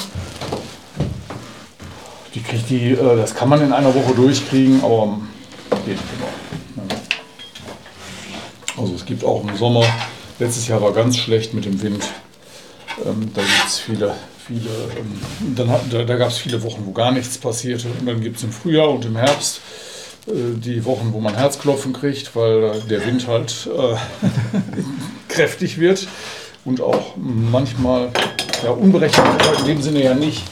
[2.33, 5.19] Die kriegt die, äh, das kann man in einer Woche durchkriegen, aber
[5.85, 5.97] geht.
[5.97, 6.46] Ja.
[8.77, 9.83] Also es gibt auch im Sommer,
[10.39, 12.03] letztes Jahr war ganz schlecht mit dem Wind.
[13.05, 14.13] Ähm, da gibt es viele,
[14.45, 17.87] viele, ähm, dann hat, da, da gab es viele Wochen, wo gar nichts passierte.
[17.99, 19.61] Und dann gibt es im Frühjahr und im Herbst
[20.27, 23.95] äh, die Wochen, wo man Herzklopfen kriegt, weil der Wind halt äh,
[25.27, 26.07] kräftig wird
[26.63, 28.11] und auch manchmal
[28.63, 30.43] ja, unberechenbar in dem Sinne ja nicht.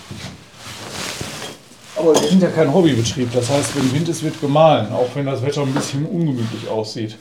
[1.96, 3.32] Aber wir sind ja kein Hobbybetrieb.
[3.34, 7.18] Das heißt, wenn Wind ist, wird gemahlen, auch wenn das Wetter ein bisschen ungemütlich aussieht.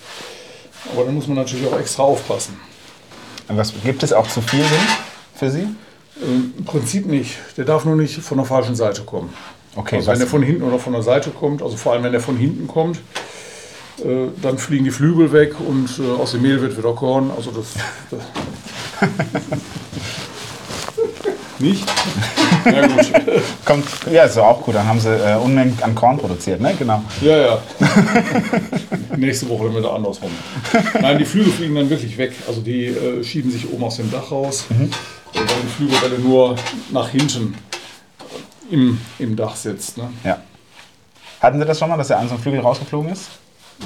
[0.93, 2.59] Aber dann muss man natürlich auch extra aufpassen.
[3.49, 4.89] Was gibt es auch zu viel Wind
[5.35, 5.67] für Sie?
[6.23, 7.37] Ähm, Im Prinzip nicht.
[7.57, 9.33] Der darf nur nicht von der falschen Seite kommen.
[9.77, 12.15] Okay, also wenn er von hinten oder von der Seite kommt, also vor allem wenn
[12.15, 12.99] er von hinten kommt,
[13.99, 17.31] äh, dann fliegen die Flügel weg und äh, aus dem Mehl wird wieder Korn.
[17.37, 17.67] Also das,
[18.11, 18.21] das
[21.59, 21.85] nicht?
[22.65, 23.13] Ja gut.
[23.65, 24.75] Kommt, ja, ist auch gut.
[24.75, 26.75] Dann haben Sie äh, Unmengen an Korn produziert, ne?
[26.79, 27.03] Genau.
[27.21, 27.63] Ja, ja.
[29.17, 30.31] Nächste Woche dann wieder andersrum.
[31.01, 32.33] Nein, die Flügel fliegen dann wirklich weg.
[32.49, 34.75] Also die äh, schieben sich oben aus dem Dach raus, äh,
[35.35, 36.57] weil die Flügelwelle nur
[36.91, 37.55] nach hinten
[38.71, 39.99] im, im Dach sitzt.
[39.99, 40.11] Ne?
[40.25, 40.39] Ja.
[41.41, 43.29] Hatten Sie das schon mal, dass der an so einem Flügel rausgeflogen ist?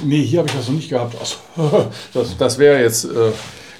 [0.03, 1.15] Nee, hier habe ich das noch nicht gehabt.
[1.21, 3.31] Ach, das das wäre jetzt äh,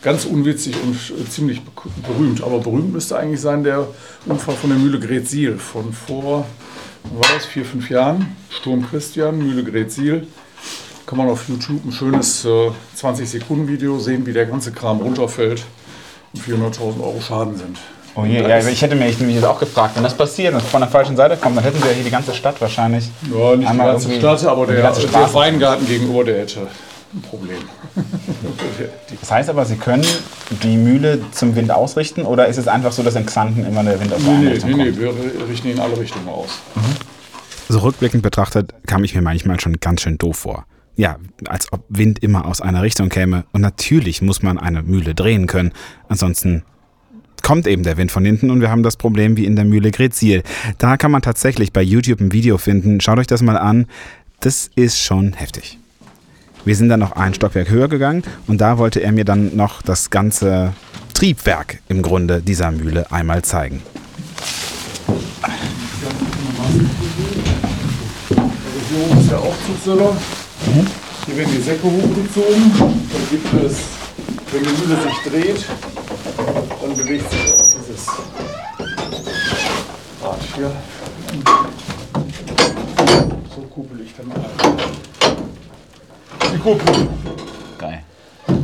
[0.02, 1.72] ganz unwitzig und äh, ziemlich be-
[2.08, 2.44] berühmt.
[2.44, 3.88] Aber berühmt müsste eigentlich sein der
[4.26, 6.46] Unfall von der Mühle Gretsiel von vor,
[7.14, 8.36] war das, vier, fünf Jahren.
[8.50, 10.28] Sturm Christian, Mühle Gretsiel.
[11.06, 15.64] Kann man auf YouTube ein schönes äh, 20-Sekunden-Video sehen, wie der ganze Kram runterfällt
[16.34, 17.78] und 400.000 Euro Schaden sind.
[18.16, 20.82] Oh je, ja, ich hätte mich nämlich jetzt auch gefragt, wenn das passiert und von
[20.82, 23.10] der falschen Seite kommt, dann hätten wir hier die ganze Stadt wahrscheinlich.
[23.34, 25.34] Ja, nicht die ganze Stadt, aber der, der.
[25.34, 26.68] Weingarten gegenüber, der hätte
[27.14, 27.58] ein Problem.
[29.20, 30.06] Das heißt aber, Sie können
[30.64, 34.00] die Mühle zum Wind ausrichten oder ist es einfach so, dass in Xanten immer der
[34.00, 34.78] Wind aus der Nee, nee, nee, kommt?
[34.78, 36.60] nee, wir richten ihn in alle Richtungen aus.
[37.68, 40.66] So rückblickend betrachtet kam ich mir manchmal schon ganz schön doof vor.
[40.96, 43.46] Ja, als ob Wind immer aus einer Richtung käme.
[43.52, 45.72] Und natürlich muss man eine Mühle drehen können.
[46.08, 46.64] Ansonsten
[47.42, 49.92] kommt eben der Wind von hinten und wir haben das Problem wie in der Mühle
[49.92, 50.44] Grezil.
[50.78, 53.02] Da kann man tatsächlich bei YouTube ein Video finden.
[53.02, 53.88] Schaut euch das mal an.
[54.42, 55.78] Das ist schon heftig.
[56.66, 59.82] Wir sind dann noch ein Stockwerk höher gegangen und da wollte er mir dann noch
[59.82, 60.74] das ganze
[61.14, 63.82] Triebwerk im Grunde dieser Mühle einmal zeigen.
[68.90, 70.18] Hier oben ist der Aufzugseller.
[71.26, 72.72] Hier werden die Säcke hochgezogen.
[72.78, 73.80] Dann gibt es,
[74.52, 75.66] wenn die Mühle sich dreht,
[76.82, 78.08] dann bewegt sich auch dieses
[80.22, 80.72] Rad hier.
[83.56, 85.09] So kuppel ich dann ein.
[86.54, 87.08] Die Kuppel.
[87.78, 88.04] Geil.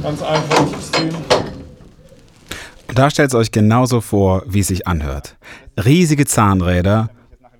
[0.01, 1.09] Ganz einfaches System.
[2.93, 5.35] Da stellt es euch genauso vor, wie es sich anhört.
[5.83, 7.09] Riesige Zahnräder,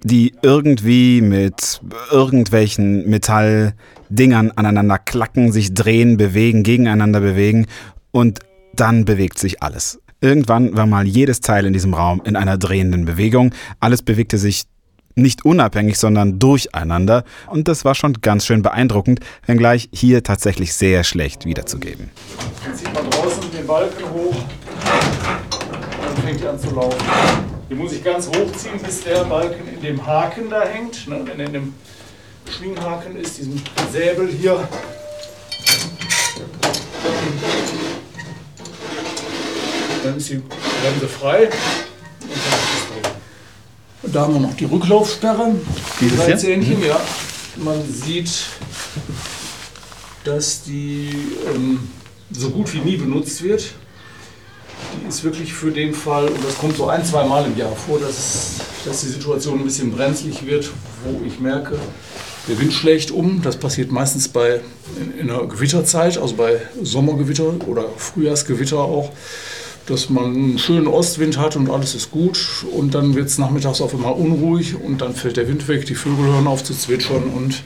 [0.04, 7.68] die irgendwie mit irgendwelchen Metalldingern aneinander klacken, sich drehen, bewegen, gegeneinander bewegen
[8.12, 8.40] und
[8.76, 10.00] dann bewegt sich alles.
[10.22, 13.54] Irgendwann war mal jedes Teil in diesem Raum in einer drehenden Bewegung.
[13.80, 14.64] Alles bewegte sich
[15.16, 17.24] nicht unabhängig, sondern durcheinander.
[17.48, 22.12] Und das war schon ganz schön beeindruckend, wenngleich hier tatsächlich sehr schlecht wiederzugeben.
[22.64, 24.36] Dann zieht man draußen den Balken hoch.
[26.04, 27.00] Dann fängt er an zu laufen.
[27.70, 31.10] Den muss ich ganz hochziehen, bis der Balken in dem Haken da hängt.
[31.10, 31.74] Wenn er in dem
[32.50, 33.60] Schwinghaken ist, diesem
[33.92, 34.68] Säbel hier.
[40.04, 41.46] Dann ist die Bremse frei.
[41.46, 41.52] Und
[42.22, 43.12] dann ist es drin.
[43.95, 45.56] Und da haben wir noch die Rücklaufsperre.
[46.00, 46.38] Dieses Drei hier?
[46.38, 46.86] Zähnchen, Mhm.
[46.86, 47.00] ja.
[47.58, 48.30] Man sieht,
[50.24, 51.10] dass die
[51.54, 51.80] ähm,
[52.32, 53.72] so gut wie nie benutzt wird.
[55.04, 57.74] Die ist wirklich für den Fall, und das kommt so ein, zwei Mal im Jahr
[57.76, 60.70] vor, dass, dass die Situation ein bisschen brenzlig wird,
[61.06, 61.78] wo ich merke,
[62.48, 63.42] der Wind schlägt um.
[63.42, 64.60] Das passiert meistens bei,
[65.00, 69.12] in, in einer Gewitterzeit, also bei Sommergewitter oder Frühjahrsgewitter auch,
[69.88, 72.66] dass man einen schönen Ostwind hat und alles ist gut.
[72.72, 75.96] Und dann wird es nachmittags auf einmal unruhig und dann fällt der Wind weg, die
[75.96, 77.64] Vögel hören auf zu zwitschern und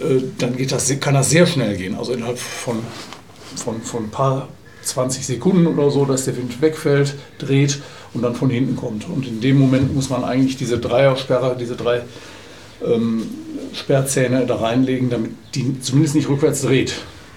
[0.00, 1.94] äh, dann geht das, kann das sehr schnell gehen.
[1.94, 2.78] Also innerhalb von,
[3.56, 4.48] von, von ein paar
[4.82, 7.80] 20 Sekunden oder so, dass der Wind wegfällt, dreht
[8.14, 9.08] und dann von hinten kommt.
[9.08, 12.02] Und in dem Moment muss man eigentlich diese Dreiersperre, diese drei
[12.84, 13.24] ähm,
[13.72, 16.94] Sperrzähne da reinlegen, damit die zumindest nicht rückwärts dreht.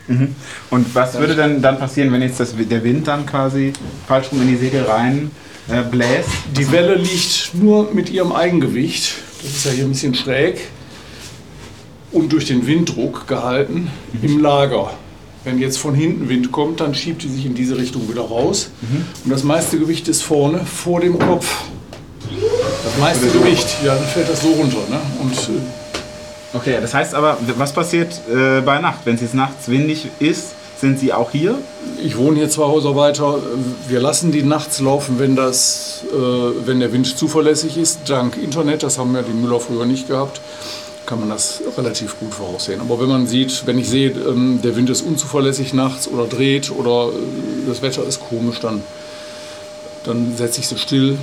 [0.10, 0.36] Mhm.
[0.70, 3.74] Und was würde denn dann passieren, wenn jetzt das, der Wind dann quasi
[4.08, 5.32] falsch rum in die Segel rein
[5.70, 6.30] äh, bläst?
[6.58, 10.60] Die Welle liegt nur mit ihrem Eigengewicht, das ist ja hier ein bisschen schräg,
[12.12, 13.90] und durch den Winddruck gehalten
[14.22, 14.92] im Lager.
[15.44, 18.72] Wenn jetzt von hinten Wind kommt, dann schiebt die sich in diese Richtung wieder raus.
[19.24, 21.64] Und das meiste Gewicht ist vorne, vor dem Kopf.
[22.84, 24.80] Das meiste Gewicht, ja, dann fällt das so runter.
[24.90, 25.00] Ne?
[25.22, 25.89] Und äh,
[26.52, 29.00] Okay, das heißt aber, was passiert äh, bei Nacht?
[29.06, 31.60] Wenn es jetzt nachts windig ist, sind Sie auch hier?
[32.02, 33.40] Ich wohne hier zwei Häuser weiter.
[33.88, 38.10] Wir lassen die nachts laufen, wenn, das, äh, wenn der Wind zuverlässig ist.
[38.10, 40.42] Dank Internet, das haben ja die Müller früher nicht gehabt,
[41.06, 42.82] kann man das relativ gut voraussehen.
[42.82, 46.72] Aber wenn man sieht, wenn ich sehe, ähm, der Wind ist unzuverlässig nachts oder dreht
[46.72, 48.82] oder äh, das Wetter ist komisch, dann,
[50.04, 51.18] dann setze ich sie still,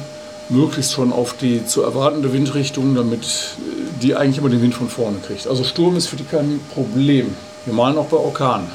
[0.49, 4.89] möglichst schon auf die zu erwartende Windrichtung, damit äh, die eigentlich immer den Wind von
[4.89, 5.47] vorne kriegt.
[5.47, 7.35] Also Sturm ist für die kein Problem.
[7.65, 8.69] Wir malen auch bei Orkan.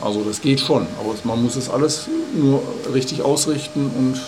[0.00, 2.60] Also das geht schon, aber man muss es alles nur
[2.92, 4.20] richtig ausrichten und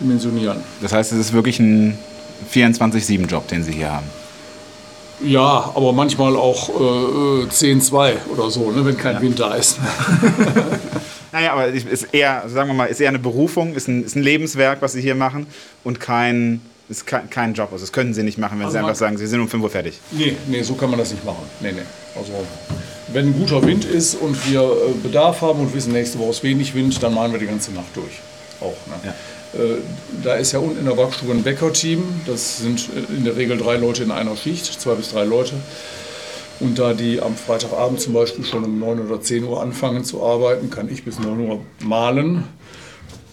[0.00, 0.58] dimensionieren.
[0.80, 1.98] Das heißt, es ist wirklich ein
[2.54, 4.06] 24-7-Job, den Sie hier haben.
[5.24, 9.78] Ja, aber manchmal auch äh, 10-2 oder so, ne, wenn kein Wind da ist.
[11.36, 14.16] Naja, aber es ist eher, sagen wir mal, ist eher eine Berufung, ist ein, ist
[14.16, 15.46] ein Lebenswerk, was Sie hier machen
[15.84, 17.68] und kein, ist kein, kein Job.
[17.72, 19.62] Also das können Sie nicht machen, wenn Also Sie einfach sagen, Sie sind um 5
[19.62, 20.00] Uhr fertig.
[20.12, 21.44] Nee, nee, so kann man das nicht machen.
[21.60, 21.82] Nee, nee.
[22.18, 22.32] Also,
[23.12, 26.42] wenn ein guter Wind ist und wir äh, Bedarf haben und wissen, nächste Woche ist
[26.42, 28.18] wenig Wind, dann malen wir die ganze Nacht durch.
[28.62, 28.74] Auch.
[28.86, 29.12] Ne?
[29.62, 29.76] Äh,
[30.24, 32.22] da ist ja unten in der Werkstube ein Bäckerteam.
[32.24, 35.52] Das sind äh, in der Regel drei Leute in einer Schicht, zwei bis drei Leute.
[36.60, 40.22] Und da die am Freitagabend zum Beispiel schon um 9 oder 10 Uhr anfangen zu
[40.22, 42.44] arbeiten, kann ich bis 9 Uhr malen.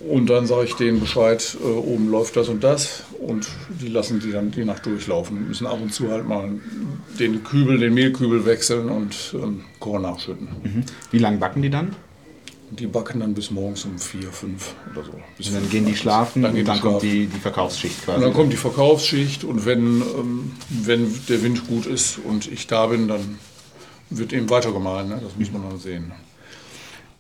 [0.09, 3.03] Und dann sage ich denen Bescheid, äh, oben läuft das und das.
[3.19, 3.47] Und
[3.82, 5.38] die lassen die dann die Nacht durchlaufen.
[5.38, 6.49] und müssen ab und zu halt mal
[7.19, 10.49] den Kübel, den Mehlkübel wechseln und ähm, Korn nachschütten.
[10.61, 10.84] Mhm.
[11.11, 11.95] Wie lange backen die dann?
[12.78, 15.11] Die backen dann bis morgens um vier, fünf oder so.
[15.38, 17.09] Bis Und dann gehen die schlafen Dann und dann die kommt schlafen.
[17.09, 18.17] die, die Verkaufsschicht quasi.
[18.17, 22.67] Und dann kommt die Verkaufsschicht und wenn, ähm, wenn der Wind gut ist und ich
[22.67, 23.39] da bin, dann
[24.09, 25.09] wird eben weitergemahlen.
[25.09, 25.19] Ne?
[25.24, 26.11] Das muss man dann sehen.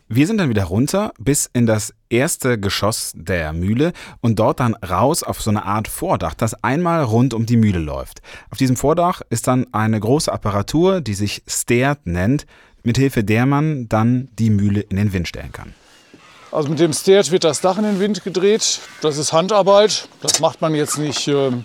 [0.09, 4.75] Wir sind dann wieder runter bis in das erste Geschoss der Mühle und dort dann
[4.75, 8.21] raus auf so eine Art Vordach, das einmal rund um die Mühle läuft.
[8.51, 12.45] Auf diesem Vordach ist dann eine große Apparatur, die sich Steert nennt,
[12.83, 15.73] mithilfe der man dann die Mühle in den Wind stellen kann.
[16.51, 18.79] Also mit dem Stairt wird das Dach in den Wind gedreht.
[19.01, 20.07] Das ist Handarbeit.
[20.21, 21.63] Das macht man jetzt nicht ähm,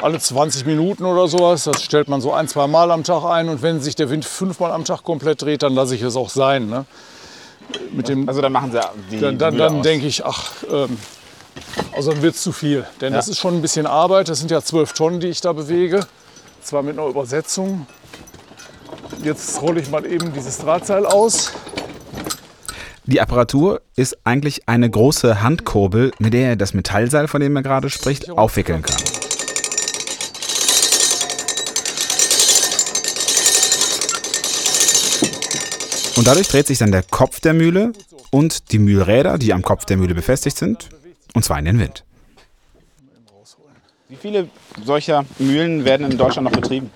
[0.00, 1.64] alle 20 Minuten oder sowas.
[1.64, 3.48] Das stellt man so ein, zwei Mal am Tag ein.
[3.48, 6.30] Und wenn sich der Wind fünfmal am Tag komplett dreht, dann lasse ich es auch
[6.30, 6.68] sein.
[6.68, 6.84] Ne?
[7.92, 8.80] Mit dem, also dann machen sie
[9.10, 10.96] die Dann, dann, Mühle dann denke ich, ach, ähm,
[11.96, 12.86] also dann wird es zu viel.
[13.00, 13.18] Denn Ja.
[13.18, 14.28] das ist schon ein bisschen Arbeit.
[14.28, 16.06] Das sind ja zwölf Tonnen, die ich da bewege.
[16.62, 17.88] Zwar mit einer Übersetzung.
[19.22, 21.52] Jetzt rolle ich mal eben dieses Drahtseil aus.
[23.04, 27.62] Die Apparatur ist eigentlich eine große Handkurbel, mit der er das Metallseil, von dem er
[27.62, 29.02] gerade spricht, aufwickeln kann.
[36.16, 37.92] Und dadurch dreht sich dann der Kopf der Mühle
[38.30, 40.88] und die Mühlräder, die am Kopf der Mühle befestigt sind,
[41.34, 42.04] und zwar in den Wind.
[44.08, 44.48] Wie viele
[44.84, 46.90] solcher Mühlen werden in Deutschland noch betrieben?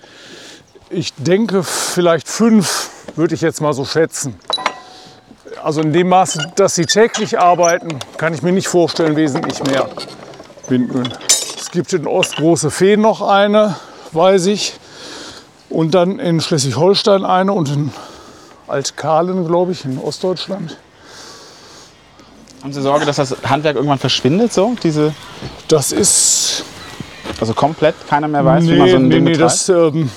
[0.89, 4.35] Ich denke, vielleicht fünf würde ich jetzt mal so schätzen.
[5.61, 9.89] Also in dem Maße, dass sie täglich arbeiten, kann ich mir nicht vorstellen, wesentlich mehr
[10.69, 11.13] Windmühlen.
[11.57, 13.75] Es gibt in Ostgroße Feen noch eine,
[14.13, 14.79] weiß ich.
[15.69, 17.91] Und dann in Schleswig-Holstein eine und in
[18.67, 20.77] Altkahlen, glaube ich, in Ostdeutschland.
[22.63, 24.75] Haben Sie Sorge, dass das Handwerk irgendwann verschwindet, so?
[24.81, 25.13] Diese
[25.67, 26.63] das ist.
[27.41, 29.51] Also komplett keiner mehr weiß, wie man so ein nee, Ding nee, betreibt?
[29.51, 30.09] das, ähm,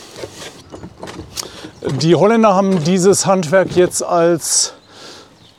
[1.83, 4.75] Die Holländer haben dieses Handwerk jetzt als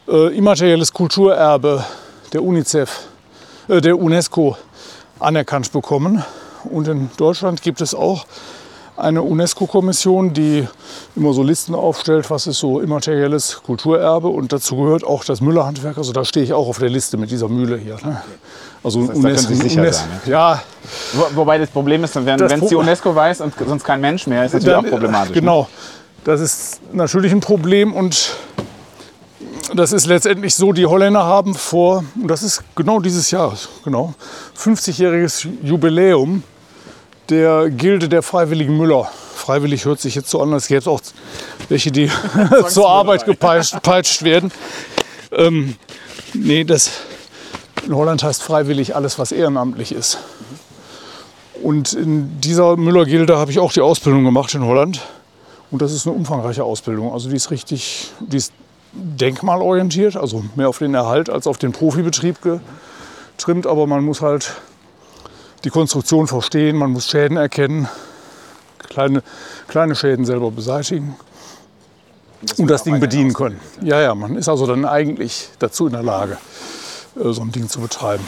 [0.08, 1.84] äh, immaterielles Kulturerbe
[2.32, 3.08] der UNICEF,
[3.68, 4.56] äh, der UNESCO
[5.20, 6.24] anerkannt bekommen.
[6.66, 8.26] Und in Deutschland gibt es auch
[8.98, 10.68] eine UNESCO-Kommission, die
[11.16, 14.28] immer so Listen aufstellt, was ist so immaterielles Kulturerbe.
[14.28, 15.98] Und dazu gehört auch das Müllerhandwerk.
[15.98, 17.96] Also da stehe ich auch auf der Liste mit dieser Mühle hier.
[18.06, 18.22] Ne?
[18.84, 20.62] Also Das heißt, da können Sie sicher UNES sein, Ja,
[21.14, 24.46] Wo, wobei das Problem ist, wenn es die UNESCO weiß und sonst kein Mensch mehr,
[24.46, 25.42] ist natürlich Dann, auch problematisch.
[25.42, 25.66] ne?
[26.24, 28.36] Das ist natürlich ein Problem und
[29.74, 34.14] das ist letztendlich so, die Holländer haben vor, und das ist genau dieses Jahr, genau,
[34.58, 36.44] 50-jähriges Jubiläum
[37.30, 39.10] der Gilde der Freiwilligen Müller.
[39.34, 41.02] Freiwillig hört sich jetzt so an, als gäbe es auch
[41.70, 42.12] welche, die
[42.68, 44.52] zur Arbeit gepeitscht peitscht werden.
[45.32, 45.76] Ähm,
[46.34, 46.92] nee, das
[47.86, 50.20] in Holland heißt freiwillig alles, was ehrenamtlich ist.
[51.64, 55.02] Und in dieser Müller-Gilde habe ich auch die Ausbildung gemacht in Holland.
[55.72, 57.14] Und das ist eine umfangreiche Ausbildung.
[57.14, 58.54] Also die ist richtig, die ist
[58.94, 63.66] denkmalorientiert, also mehr auf den Erhalt als auf den Profibetrieb getrimmt.
[63.66, 64.54] Aber man muss halt
[65.64, 67.88] die Konstruktion verstehen, man muss Schäden erkennen,
[68.90, 69.24] kleine,
[69.68, 71.16] kleine Schäden selber beseitigen
[72.58, 73.60] und das Ding bedienen können.
[73.82, 76.38] Ja, ja, man ist also dann eigentlich dazu in der Lage,
[77.16, 78.24] so ein Ding zu betreiben.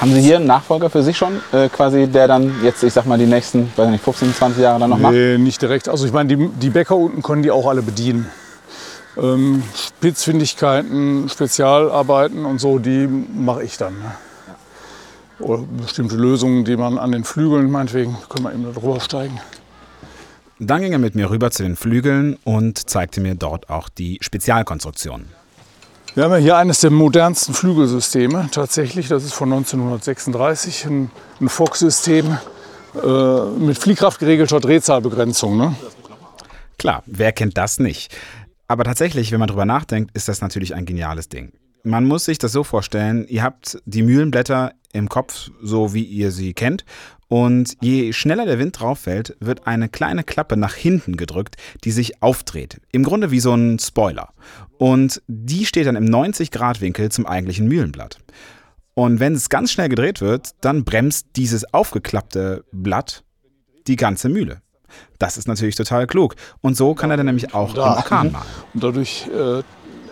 [0.00, 3.06] Haben Sie hier einen Nachfolger für sich schon, äh, quasi, der dann jetzt, ich sag
[3.06, 5.12] mal, die nächsten, weiß nicht, 15, 20 Jahre dann noch macht?
[5.12, 5.88] Nee, nicht direkt.
[5.88, 8.28] Also ich meine, die, die Bäcker unten können die auch alle bedienen.
[9.16, 13.94] Ähm, Spitzfindigkeiten, Spezialarbeiten und so, die mache ich dann.
[13.94, 14.12] Ne?
[15.38, 19.40] Oder bestimmte Lösungen, die man an den Flügeln, meinetwegen, können wir eben da drüber steigen.
[20.58, 24.18] Dann ging er mit mir rüber zu den Flügeln und zeigte mir dort auch die
[24.22, 25.28] Spezialkonstruktionen.
[26.16, 29.08] Wir haben ja hier eines der modernsten Flügelsysteme tatsächlich.
[29.08, 31.10] Das ist von 1936, ein,
[31.42, 32.38] ein Fox-System
[33.04, 35.58] äh, mit Fliehkraft geregelter Drehzahlbegrenzung.
[35.58, 35.76] Ne?
[36.78, 38.16] Klar, wer kennt das nicht?
[38.66, 41.52] Aber tatsächlich, wenn man drüber nachdenkt, ist das natürlich ein geniales Ding.
[41.82, 46.30] Man muss sich das so vorstellen, ihr habt die Mühlenblätter im Kopf, so wie ihr
[46.30, 46.86] sie kennt.
[47.28, 51.90] Und je schneller der Wind drauf fällt, wird eine kleine Klappe nach hinten gedrückt, die
[51.90, 52.80] sich aufdreht.
[52.92, 54.28] Im Grunde wie so ein Spoiler.
[54.78, 58.18] Und die steht dann im 90-Grad-Winkel zum eigentlichen Mühlenblatt.
[58.94, 63.24] Und wenn es ganz schnell gedreht wird, dann bremst dieses aufgeklappte Blatt
[63.88, 64.62] die ganze Mühle.
[65.18, 66.36] Das ist natürlich total klug.
[66.60, 67.92] Und so kann er dann nämlich auch Da.
[67.92, 68.46] im Orkan malen.
[68.72, 69.62] Und dadurch äh,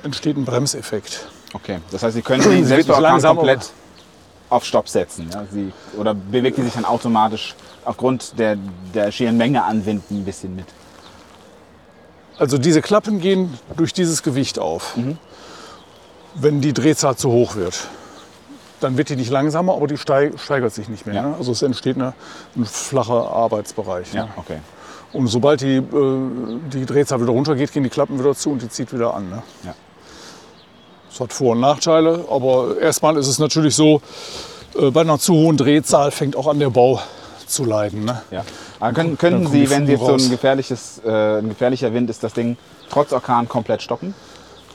[0.04, 1.28] entsteht ein Bremseffekt.
[1.52, 3.72] Okay, das heißt, Sie können die selbst bei Wirklich Orkan langsam, komplett
[4.55, 5.28] auf Stopp setzen.
[5.32, 5.44] Ja?
[5.50, 8.57] Sie, oder bewegt die sich dann automatisch aufgrund der,
[8.94, 10.66] der schieren Menge an Wind ein bisschen mit?
[12.38, 14.96] Also diese Klappen gehen durch dieses Gewicht auf.
[14.96, 15.18] Mhm.
[16.34, 17.88] Wenn die Drehzahl zu hoch wird,
[18.80, 21.22] dann wird die nicht langsamer, aber die steig, steigert sich nicht mehr.
[21.22, 21.34] Ne?
[21.38, 22.12] Also es entsteht eine,
[22.57, 24.12] ein flacher Arbeitsbereich.
[24.12, 24.30] Ja, Ne?
[24.36, 24.59] okay.
[25.12, 25.82] Und sobald die, äh,
[26.72, 29.30] die Drehzahl wieder runtergeht, gehen die Klappen wieder zu und die zieht wieder an.
[29.30, 29.42] Ne?
[29.64, 29.74] Ja.
[31.14, 34.02] Es hat Vor- und Nachteile, aber erstmal ist es natürlich so,
[34.76, 37.00] äh, bei einer zu hohen Drehzahl fängt auch an der Bau
[37.46, 38.04] zu leiden.
[38.04, 38.20] Ne?
[38.32, 38.44] Ja.
[38.80, 42.24] Aber können, die Sie, wenn Sie jetzt so ein, gefährliches, äh, ein gefährlicher Wind ist,
[42.24, 42.56] das Ding
[42.90, 44.12] trotz Orkan komplett stoppen?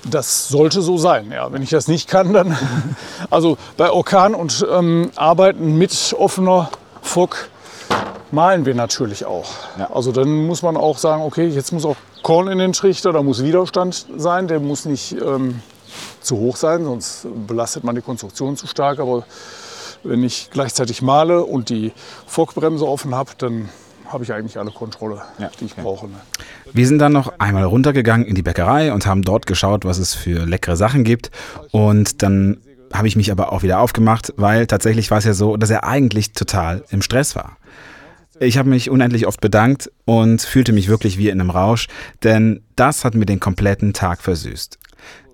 [0.10, 1.52] Das sollte so sein, ja.
[1.52, 2.58] Wenn ich das nicht kann, dann.
[3.30, 6.70] Also bei Orkan und ähm, Arbeiten mit offener
[7.02, 7.50] Fock
[8.32, 9.50] malen wir natürlich auch.
[9.94, 13.22] Also dann muss man auch sagen, okay, jetzt muss auch Korn in den Trichter, da
[13.24, 15.62] muss Widerstand sein, der muss nicht ähm,
[16.22, 19.00] zu hoch sein, sonst belastet man die Konstruktion zu stark.
[19.00, 19.26] Aber
[20.04, 21.92] wenn ich gleichzeitig male und die
[22.28, 23.70] Fockbremse offen habe, dann
[24.08, 25.22] habe ich eigentlich alle Kontrolle,
[25.60, 26.08] die ich brauche.
[26.08, 26.16] Ne?
[26.74, 30.16] Wir sind dann noch einmal runtergegangen in die Bäckerei und haben dort geschaut, was es
[30.16, 31.30] für leckere Sachen gibt.
[31.72, 32.58] Und dann
[32.92, 35.84] habe ich mich aber auch wieder aufgemacht, weil tatsächlich war es ja so, dass er
[35.84, 37.58] eigentlich total im Stress war.
[38.40, 41.88] Ich habe mich unendlich oft bedankt und fühlte mich wirklich wie in einem Rausch,
[42.24, 44.79] denn das hat mir den kompletten Tag versüßt.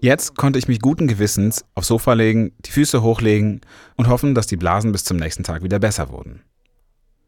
[0.05, 3.61] Jetzt konnte ich mich guten Gewissens aufs Sofa legen, die Füße hochlegen
[3.95, 6.43] und hoffen, dass die Blasen bis zum nächsten Tag wieder besser wurden.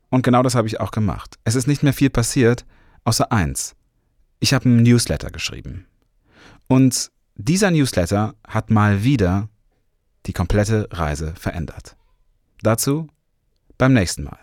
[0.09, 1.39] Und genau das habe ich auch gemacht.
[1.43, 2.67] Es ist nicht mehr viel passiert,
[3.03, 3.75] außer eins.
[4.39, 5.87] Ich habe einen Newsletter geschrieben.
[6.67, 9.49] Und dieser Newsletter hat mal wieder
[10.27, 11.97] die komplette Reise verändert.
[12.61, 13.07] Dazu
[13.79, 14.37] beim nächsten Mal.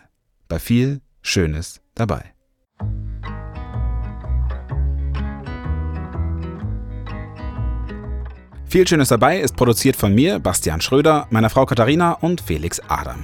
[0.49, 2.34] Bei viel Schönes dabei.
[8.75, 13.23] Viel Schönes dabei ist produziert von mir, Bastian Schröder, meiner Frau Katharina und Felix Adam.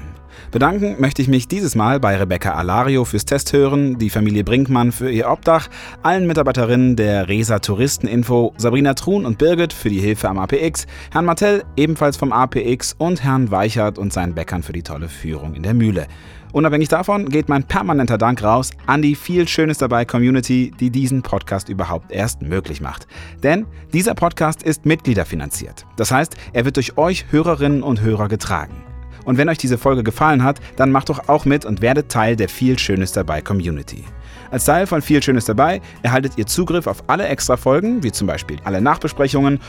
[0.49, 5.12] Bedanken möchte ich mich dieses Mal bei Rebecca Alario fürs Testhören, die Familie Brinkmann für
[5.12, 5.68] ihr Obdach,
[6.04, 11.26] allen Mitarbeiterinnen der Resa Touristeninfo, Sabrina Truhn und Birgit für die Hilfe am APX, Herrn
[11.26, 15.64] Martell ebenfalls vom APX und Herrn Weichert und seinen Bäckern für die tolle Führung in
[15.64, 16.08] der Mühle.
[16.54, 21.22] Unabhängig davon geht mein permanenter Dank raus an die viel Schönes dabei Community, die diesen
[21.22, 23.08] Podcast überhaupt erst möglich macht.
[23.41, 25.86] Denn dieser Podcast ist mitgliederfinanziert.
[25.95, 28.84] Das heißt, er wird durch euch Hörerinnen und Hörer getragen.
[29.24, 32.36] Und wenn euch diese Folge gefallen hat, dann macht doch auch mit und werdet Teil
[32.36, 34.04] der viel Schönes dabei Community.
[34.49, 38.58] Als Teil von viel Schönes dabei erhaltet ihr Zugriff auf alle Extra-Folgen, wie zum Beispiel
[38.64, 39.60] alle Nachbesprechungen,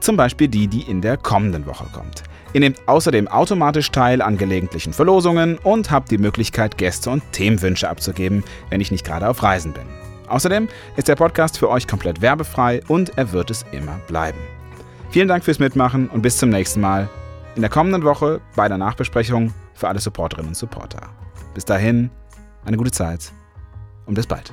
[0.00, 2.24] zum Beispiel die, die in der kommenden Woche kommt.
[2.52, 7.88] Ihr nehmt außerdem automatisch teil an gelegentlichen Verlosungen und habt die Möglichkeit, Gäste und Themenwünsche
[7.88, 9.84] abzugeben, wenn ich nicht gerade auf Reisen bin.
[10.28, 14.38] Außerdem ist der Podcast für euch komplett werbefrei und er wird es immer bleiben.
[15.10, 17.08] Vielen Dank fürs Mitmachen und bis zum nächsten Mal.
[17.54, 21.10] In der kommenden Woche bei der Nachbesprechung für alle Supporterinnen und Supporter.
[21.54, 22.10] Bis dahin,
[22.64, 23.32] eine gute Zeit
[24.06, 24.52] und bis bald.